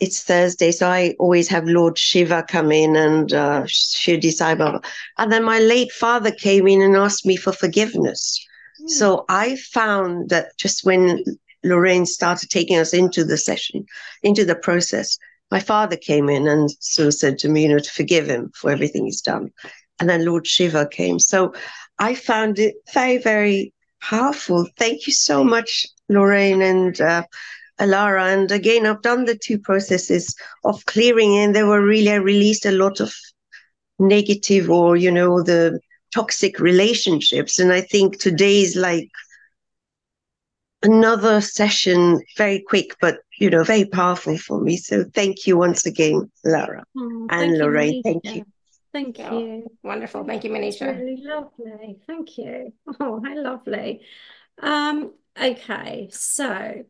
[0.00, 4.80] it's Thursday, so I always have Lord Shiva come in and uh, Shirdi Sai Baba.
[5.18, 8.38] And then my late father came in and asked me for forgiveness.
[8.80, 8.88] Mm.
[8.90, 11.24] So I found that just when
[11.64, 13.84] Lorraine started taking us into the session,
[14.22, 15.18] into the process,
[15.50, 18.70] my father came in and so said to me, you know, to forgive him for
[18.70, 19.50] everything he's done.
[19.98, 21.18] And then Lord Shiva came.
[21.18, 21.54] So
[21.98, 24.66] I found it very, very powerful.
[24.76, 27.24] Thank you so much, Lorraine and uh,
[27.80, 28.32] Alara.
[28.32, 30.34] And again, I've done the two processes
[30.64, 33.14] of clearing, and they were really, I released a lot of
[33.98, 35.80] negative or, you know, the
[36.14, 37.58] toxic relationships.
[37.58, 39.08] And I think today is like
[40.82, 44.76] another session, very quick, but, you know, very powerful for me.
[44.76, 47.94] So thank you once again, Lara oh, and Lorraine.
[47.96, 48.44] You, thank you.
[48.92, 49.66] Thank oh, you.
[49.82, 50.24] Wonderful.
[50.24, 50.98] Thank you, Manisha.
[50.98, 51.98] Really lovely.
[52.06, 52.72] Thank you.
[53.00, 54.00] Oh, how lovely.
[54.60, 56.84] Um, okay, so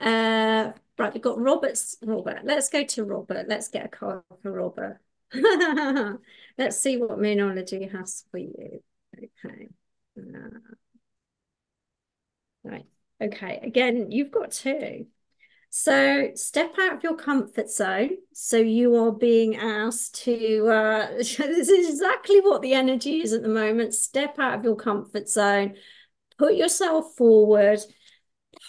[0.00, 2.40] uh, right, we've got Robert's Robert.
[2.44, 3.46] Let's go to Robert.
[3.48, 5.00] Let's get a card for Robert.
[6.58, 8.82] Let's see what Moonology has for you.
[9.16, 9.68] Okay.
[10.18, 10.58] Uh,
[12.62, 12.86] right.
[13.20, 13.60] Okay.
[13.62, 15.06] Again, you've got two.
[15.76, 18.10] So step out of your comfort zone.
[18.32, 23.42] So you are being asked to, uh, this is exactly what the energy is at
[23.42, 23.92] the moment.
[23.92, 25.74] Step out of your comfort zone,
[26.38, 27.80] put yourself forward,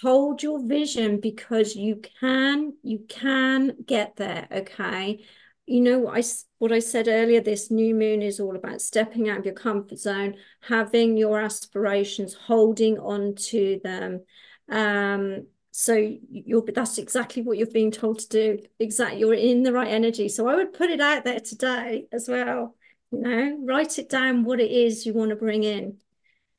[0.01, 5.23] hold your vision because you can you can get there okay
[5.67, 6.23] you know what I
[6.57, 9.99] what I said earlier this new moon is all about stepping out of your comfort
[9.99, 14.23] zone having your aspirations holding on to them
[14.69, 15.45] um
[15.77, 15.93] so
[16.31, 20.29] you're that's exactly what you're being told to do exactly you're in the right energy
[20.29, 22.75] so I would put it out there today as well
[23.11, 25.97] you know write it down what it is you want to bring in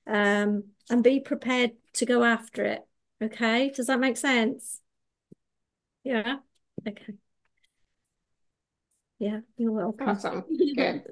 [0.06, 2.86] um and be prepared to go after it
[3.22, 4.80] Okay, does that make sense?
[6.04, 6.36] Yeah,
[6.86, 7.14] okay.
[9.18, 10.08] Yeah, you're welcome.
[10.08, 10.44] Awesome.
[10.76, 11.02] Good.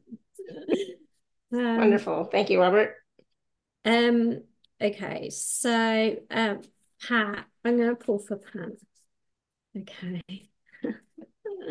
[1.53, 2.25] um, Wonderful.
[2.25, 2.95] Thank you, Robert.
[3.87, 4.43] Um,
[4.81, 6.61] okay, so um
[7.09, 8.73] Pat, I'm gonna pull for Pat.
[9.77, 10.49] Okay.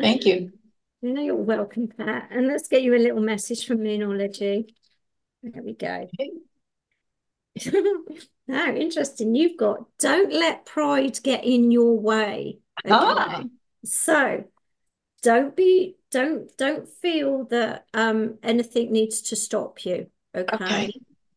[0.00, 0.52] Thank you.
[1.02, 2.28] You know, you're welcome, Pat.
[2.30, 4.70] And let's get you a little message from Moonology.
[5.42, 6.08] There we go.
[8.46, 9.34] Now, interesting.
[9.34, 12.58] You've got don't let pride get in your way.
[12.84, 12.94] Okay?
[12.94, 13.44] Ah.
[13.84, 14.44] So
[15.22, 20.08] don't be don't don't feel that um anything needs to stop you.
[20.34, 20.54] Okay.
[20.54, 20.92] okay.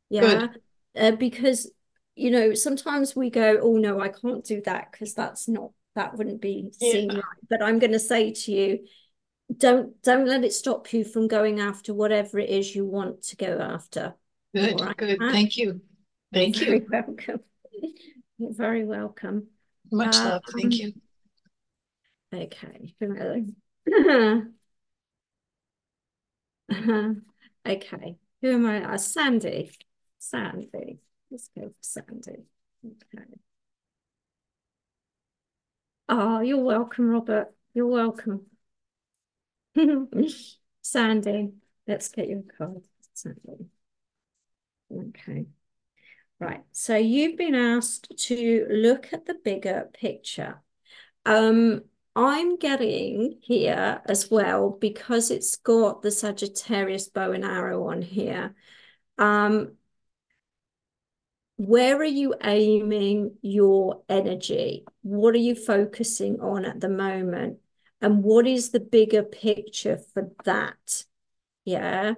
[0.10, 0.48] Yeah.
[0.96, 1.72] Uh, because
[2.18, 6.18] you know, sometimes we go, oh no, I can't do that because that's not that
[6.18, 7.15] wouldn't be seen yeah.
[7.18, 7.23] right.
[7.49, 8.80] But I'm gonna say to you,
[9.56, 13.35] don't don't let it stop you from going after whatever it is you want to
[13.35, 14.15] go after.
[14.56, 14.98] Good, right?
[14.98, 15.19] good.
[15.19, 15.81] Thank you.
[16.34, 16.88] Thank You're you.
[16.91, 17.39] welcome.
[18.38, 19.48] You're very welcome.
[19.91, 20.41] Much uh, love.
[20.56, 20.94] Thank you.
[22.34, 22.95] Okay.
[27.68, 28.18] okay.
[28.41, 28.94] Who am I?
[28.94, 29.72] Uh, Sandy.
[30.19, 30.99] Sandy.
[31.30, 32.44] Let's go for Sandy.
[32.86, 33.26] Okay.
[36.10, 37.54] Oh, you're welcome, Robert.
[37.74, 38.45] You're welcome.
[40.82, 41.52] Sandy.
[41.86, 42.84] Let's get your card.
[43.14, 43.68] Sandy.
[44.91, 45.48] Okay.
[46.40, 46.64] Right.
[46.72, 50.62] So you've been asked to look at the bigger picture.
[51.26, 51.82] Um,
[52.16, 58.56] I'm getting here as well because it's got the Sagittarius bow and arrow on here.
[59.18, 59.74] Um,
[61.58, 64.86] where are you aiming your energy?
[65.02, 67.58] What are you focusing on at the moment?
[68.02, 71.06] And what is the bigger picture for that?
[71.66, 72.14] Yeah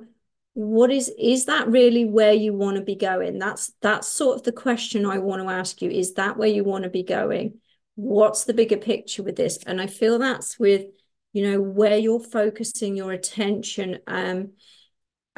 [0.59, 4.43] what is is that really where you want to be going that's that's sort of
[4.43, 7.53] the question i want to ask you is that where you want to be going
[7.95, 10.85] what's the bigger picture with this and i feel that's with
[11.31, 14.51] you know where you're focusing your attention um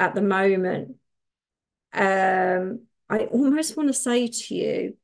[0.00, 0.96] at the moment
[1.92, 2.80] um
[3.12, 4.96] i almost want to say to you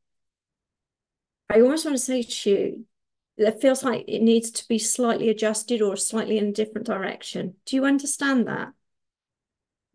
[1.48, 2.84] i almost want to say to you
[3.36, 7.54] it feels like it needs to be slightly adjusted or slightly in a different direction
[7.66, 8.72] do you understand that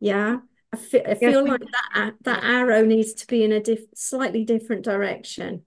[0.04, 0.40] yeah.
[0.74, 1.62] I feel, I feel like
[1.94, 5.64] that that arrow needs to be in a diff, slightly different direction.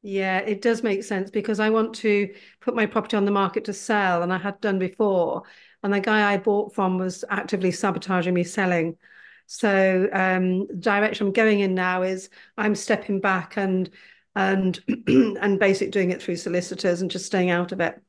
[0.00, 3.66] Yeah, it does make sense because I want to put my property on the market
[3.66, 5.42] to sell, and I had done before.
[5.82, 8.96] And the guy I bought from was actively sabotaging me selling.
[9.50, 13.88] So um, the direction I'm going in now is I'm stepping back and
[14.36, 18.00] and and basically doing it through solicitors and just staying out of it.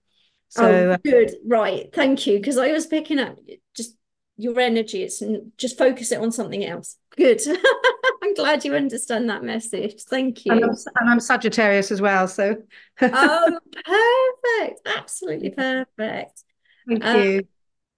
[0.50, 1.90] So oh, good, right?
[1.94, 3.38] Thank you, because I was picking up
[3.74, 3.96] just
[4.36, 5.02] your energy.
[5.02, 5.24] It's
[5.58, 6.98] just focus it on something else.
[7.16, 7.42] good.
[8.22, 10.04] I'm glad you understand that message.
[10.04, 10.52] Thank you.
[10.52, 12.28] And I'm, and I'm Sagittarius as well.
[12.28, 12.58] So.
[13.02, 14.82] oh, perfect.
[14.86, 16.44] Absolutely perfect.
[16.86, 17.48] Thank um, you.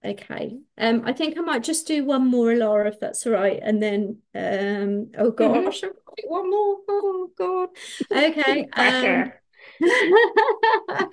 [0.04, 0.58] Okay.
[0.78, 3.60] Um, I think I might just do one more, Laura, if that's all right.
[3.62, 6.28] And then, um, oh gosh, mm-hmm.
[6.28, 6.78] one more.
[6.88, 7.68] Oh God.
[8.10, 8.68] Okay.
[8.72, 9.32] um,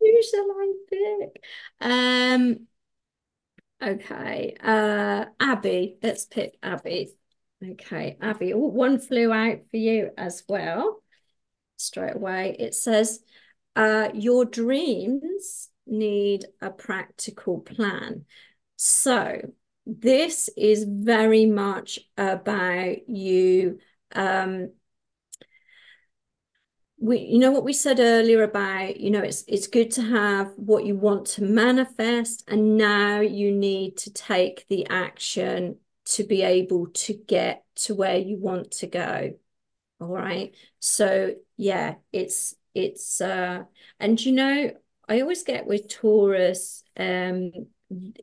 [0.00, 1.44] who shall I pick?
[1.80, 2.66] Um,
[3.82, 4.56] okay.
[4.62, 5.98] Uh, Abby.
[6.02, 7.10] Let's pick Abby.
[7.62, 8.54] Okay, Abby.
[8.54, 11.02] Oh, one flew out for you as well.
[11.76, 12.56] Straight away.
[12.58, 13.20] It says,
[13.76, 18.24] uh, your dreams need a practical plan.
[18.76, 19.40] So
[19.86, 23.78] this is very much about you
[24.14, 24.70] um,
[27.00, 30.52] we you know what we said earlier about you know it's it's good to have
[30.56, 36.42] what you want to manifest and now you need to take the action to be
[36.42, 39.32] able to get to where you want to go
[39.98, 43.62] all right so yeah it's it's uh
[43.98, 44.70] and you know
[45.10, 47.50] I always get with Taurus, um,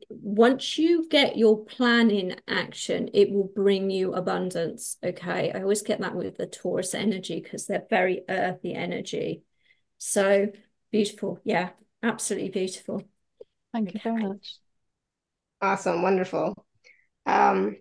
[0.08, 4.96] once you get your plan in action, it will bring you abundance.
[5.04, 5.52] Okay.
[5.52, 9.42] I always get that with the Taurus energy because they're very earthy energy.
[9.98, 10.48] So
[10.90, 11.40] beautiful.
[11.44, 11.70] Yeah,
[12.02, 13.02] absolutely beautiful.
[13.74, 14.56] Thank you very much.
[15.60, 16.00] Awesome.
[16.00, 16.54] Wonderful.
[17.26, 17.76] Um,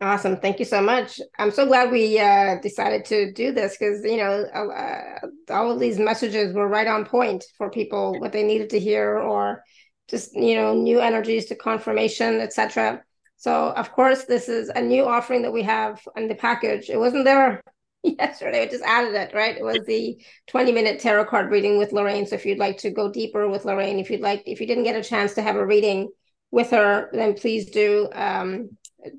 [0.00, 0.36] Awesome.
[0.36, 1.20] Thank you so much.
[1.40, 5.80] I'm so glad we uh, decided to do this because, you know, uh, all of
[5.80, 9.64] these messages were right on point for people, what they needed to hear, or
[10.08, 13.02] just, you know, new energies to confirmation, etc.
[13.38, 16.90] So, of course, this is a new offering that we have in the package.
[16.90, 17.60] It wasn't there
[18.04, 18.66] yesterday.
[18.66, 19.56] We just added it, right?
[19.56, 20.16] It was the
[20.46, 22.24] 20 minute tarot card reading with Lorraine.
[22.24, 24.84] So, if you'd like to go deeper with Lorraine, if you'd like, if you didn't
[24.84, 26.08] get a chance to have a reading
[26.52, 28.08] with her, then please do.
[28.12, 28.70] Um,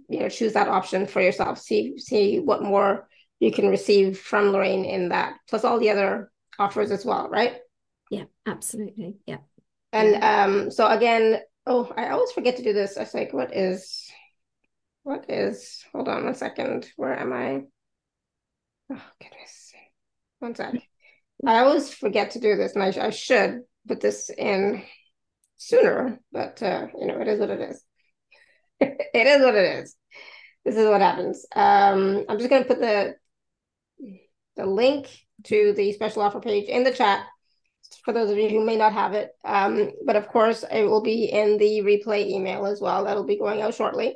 [0.09, 1.59] you know choose that option for yourself.
[1.59, 3.07] See see what more
[3.39, 7.57] you can receive from lorraine in that plus all the other offers as well right?
[8.09, 9.17] Yeah absolutely.
[9.25, 9.37] Yeah.
[9.91, 12.97] And um so again oh i always forget to do this.
[12.97, 14.09] I was like what is
[15.03, 16.89] what is hold on one second.
[16.95, 17.61] Where am i?
[18.91, 19.73] Oh goodness.
[20.39, 20.75] One sec.
[21.45, 24.83] I always forget to do this and i, I should put this in
[25.57, 27.83] sooner but uh you know it is what it is
[29.13, 29.95] it is what it is.
[30.65, 31.45] This is what happens.
[31.55, 33.15] Um, I'm just going to put the
[34.55, 35.07] the link
[35.45, 37.25] to the special offer page in the chat
[38.03, 39.31] for those of you who may not have it.
[39.45, 43.05] Um, but of course, it will be in the replay email as well.
[43.05, 44.15] That'll be going out shortly.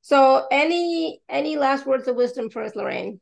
[0.00, 3.20] So, any any last words of wisdom for us, Lorraine?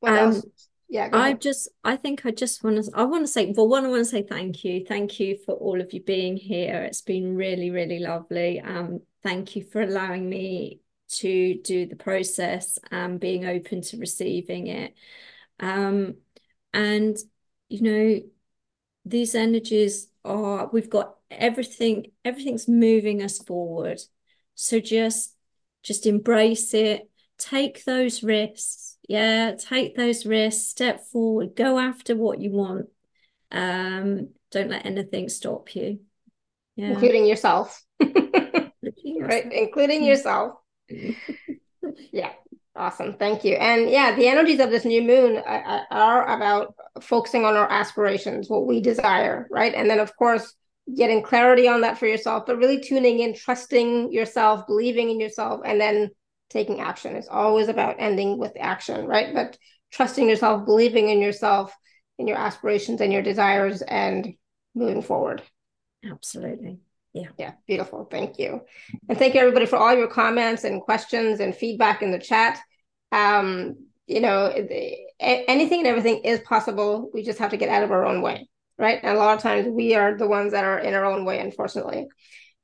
[0.00, 0.44] What um, else?
[0.88, 3.84] Yeah i just i think i just want to i want to say well one
[3.84, 4.84] i want to say thank you.
[4.86, 6.82] Thank you for all of you being here.
[6.82, 8.60] It's been really really lovely.
[8.60, 14.66] Um thank you for allowing me to do the process and being open to receiving
[14.66, 14.94] it.
[15.60, 16.16] Um
[16.72, 17.16] and
[17.68, 18.20] you know
[19.04, 24.00] these energies are we've got everything everything's moving us forward.
[24.54, 25.34] So just
[25.82, 27.10] just embrace it.
[27.38, 32.86] Take those risks yeah take those risks step forward go after what you want.
[33.50, 36.00] Um don't let anything stop you.
[36.76, 36.90] Yeah.
[36.90, 37.82] Including yourself.
[39.16, 40.06] Right including mm.
[40.06, 40.54] yourself.
[42.12, 42.32] Yeah
[42.76, 43.54] awesome thank you.
[43.54, 48.48] And yeah the energies of this new moon are, are about focusing on our aspirations
[48.50, 49.74] what we desire right?
[49.74, 50.54] And then of course
[50.96, 55.60] getting clarity on that for yourself but really tuning in trusting yourself believing in yourself
[55.64, 56.10] and then
[56.54, 57.16] taking action.
[57.16, 59.34] It's always about ending with action, right?
[59.34, 59.58] But
[59.90, 61.74] trusting yourself, believing in yourself,
[62.18, 64.32] in your aspirations and your desires, and
[64.74, 65.42] moving forward.
[66.10, 66.78] Absolutely.
[67.12, 67.28] Yeah.
[67.38, 67.52] Yeah.
[67.66, 68.06] Beautiful.
[68.10, 68.62] Thank you.
[69.08, 72.60] And thank you everybody for all your comments and questions and feedback in the chat.
[73.12, 73.76] Um,
[74.06, 74.52] you know,
[75.20, 77.10] anything and everything is possible.
[77.12, 78.48] We just have to get out of our own way.
[78.78, 78.98] Right.
[79.02, 81.38] And a lot of times we are the ones that are in our own way,
[81.38, 82.06] unfortunately.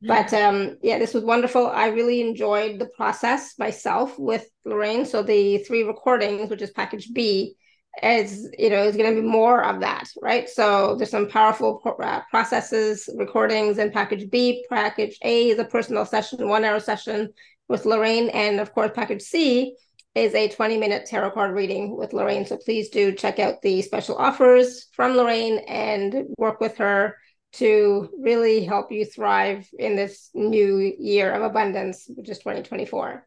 [0.02, 1.66] But um, yeah, this was wonderful.
[1.68, 5.04] I really enjoyed the process myself with Lorraine.
[5.04, 7.54] So the three recordings, which is package B,
[8.02, 10.48] is you know is going to be more of that, right?
[10.48, 14.64] So there's some powerful uh, processes, recordings in package B.
[14.70, 17.30] Package A is a personal session, one hour session
[17.68, 19.76] with Lorraine, and of course, package C
[20.14, 22.46] is a 20 minute tarot card reading with Lorraine.
[22.46, 27.16] So please do check out the special offers from Lorraine and work with her
[27.52, 33.26] to really help you thrive in this new year of abundance, which is 2024.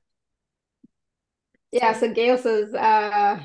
[1.71, 3.39] Yeah, so Gail says, uh,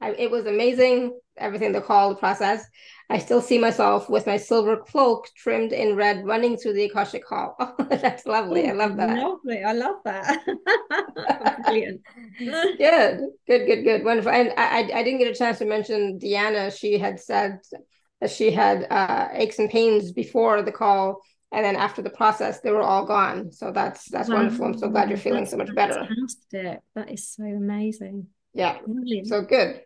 [0.00, 1.18] I, it was amazing.
[1.36, 2.66] everything the call, the process,
[3.08, 7.26] I still see myself with my silver cloak trimmed in red running through the Akashic
[7.26, 7.56] Hall.
[7.58, 8.68] Oh, that's lovely.
[8.68, 9.18] I love that.
[9.18, 9.64] Lovely.
[9.64, 10.44] I love that.
[11.64, 12.02] Brilliant.
[12.38, 14.04] good, good, good, good.
[14.04, 14.30] Wonderful.
[14.30, 16.76] And I, I didn't get a chance to mention Deanna.
[16.76, 17.58] She had said
[18.20, 21.20] that she had uh, aches and pains before the call
[21.52, 23.50] and then after the process they were all gone.
[23.52, 24.36] So that's that's wow.
[24.36, 24.66] wonderful.
[24.66, 25.94] I'm so glad you're feeling that's so much better.
[25.94, 26.80] Fantastic.
[26.94, 28.28] that is so amazing.
[28.54, 28.78] Yeah.
[28.86, 29.26] Brilliant.
[29.26, 29.82] so good.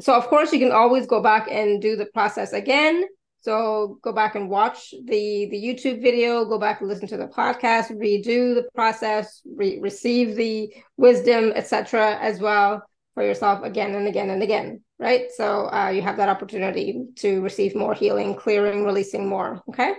[0.00, 3.04] So of course you can always go back and do the process again.
[3.40, 7.26] So go back and watch the the youtube video go back and listen to the
[7.26, 12.82] podcast redo the process re- receive the wisdom etc as well
[13.14, 17.40] for yourself again and again and again right so uh, you have that opportunity to
[17.40, 19.94] receive more healing clearing releasing more okay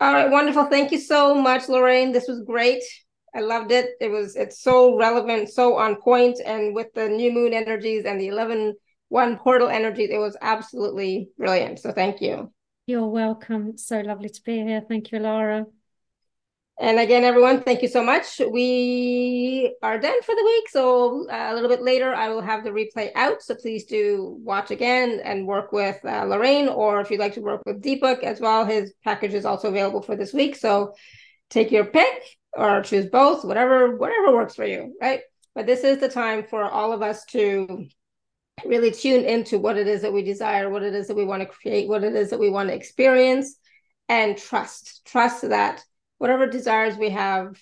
[0.00, 0.66] all right, wonderful.
[0.66, 2.12] Thank you so much, Lorraine.
[2.12, 2.84] This was great.
[3.34, 3.90] I loved it.
[4.00, 8.20] It was it's so relevant, so on point, and with the new moon energies and
[8.20, 8.74] the 11
[9.08, 11.80] one portal energies, it was absolutely brilliant.
[11.80, 12.52] So thank you.
[12.86, 13.76] You're welcome.
[13.76, 14.82] so lovely to be here.
[14.88, 15.66] Thank you, Laura.
[16.80, 18.40] And again, everyone, thank you so much.
[18.52, 20.68] We are done for the week.
[20.68, 23.42] So uh, a little bit later, I will have the replay out.
[23.42, 27.40] So please do watch again and work with uh, Lorraine, or if you'd like to
[27.40, 30.54] work with Deepak as well, his package is also available for this week.
[30.54, 30.94] So
[31.50, 32.22] take your pick
[32.52, 35.22] or choose both, whatever whatever works for you, right?
[35.56, 37.86] But this is the time for all of us to
[38.64, 41.42] really tune into what it is that we desire, what it is that we want
[41.42, 43.56] to create, what it is that we want to experience,
[44.08, 45.04] and trust.
[45.04, 45.82] Trust that
[46.18, 47.60] whatever desires we have,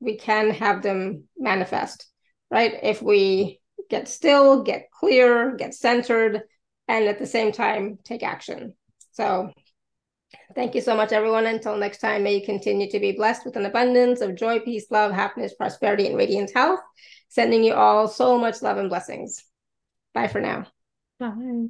[0.00, 2.06] we can have them manifest,
[2.50, 2.74] right?
[2.82, 6.42] If we get still, get clear, get centered,
[6.88, 8.74] and at the same time, take action.
[9.12, 9.50] So,
[10.54, 11.46] thank you so much, everyone.
[11.46, 14.86] Until next time, may you continue to be blessed with an abundance of joy, peace,
[14.90, 16.80] love, happiness, prosperity, and radiant health.
[17.28, 19.44] Sending you all so much love and blessings.
[20.14, 20.66] Bye for now.
[21.18, 21.66] Bye.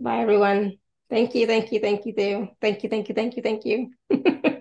[0.00, 0.78] Bye, everyone.
[1.08, 2.14] Thank you, thank you, thank you,
[2.60, 3.90] Thank you, thank you, thank you, thank you.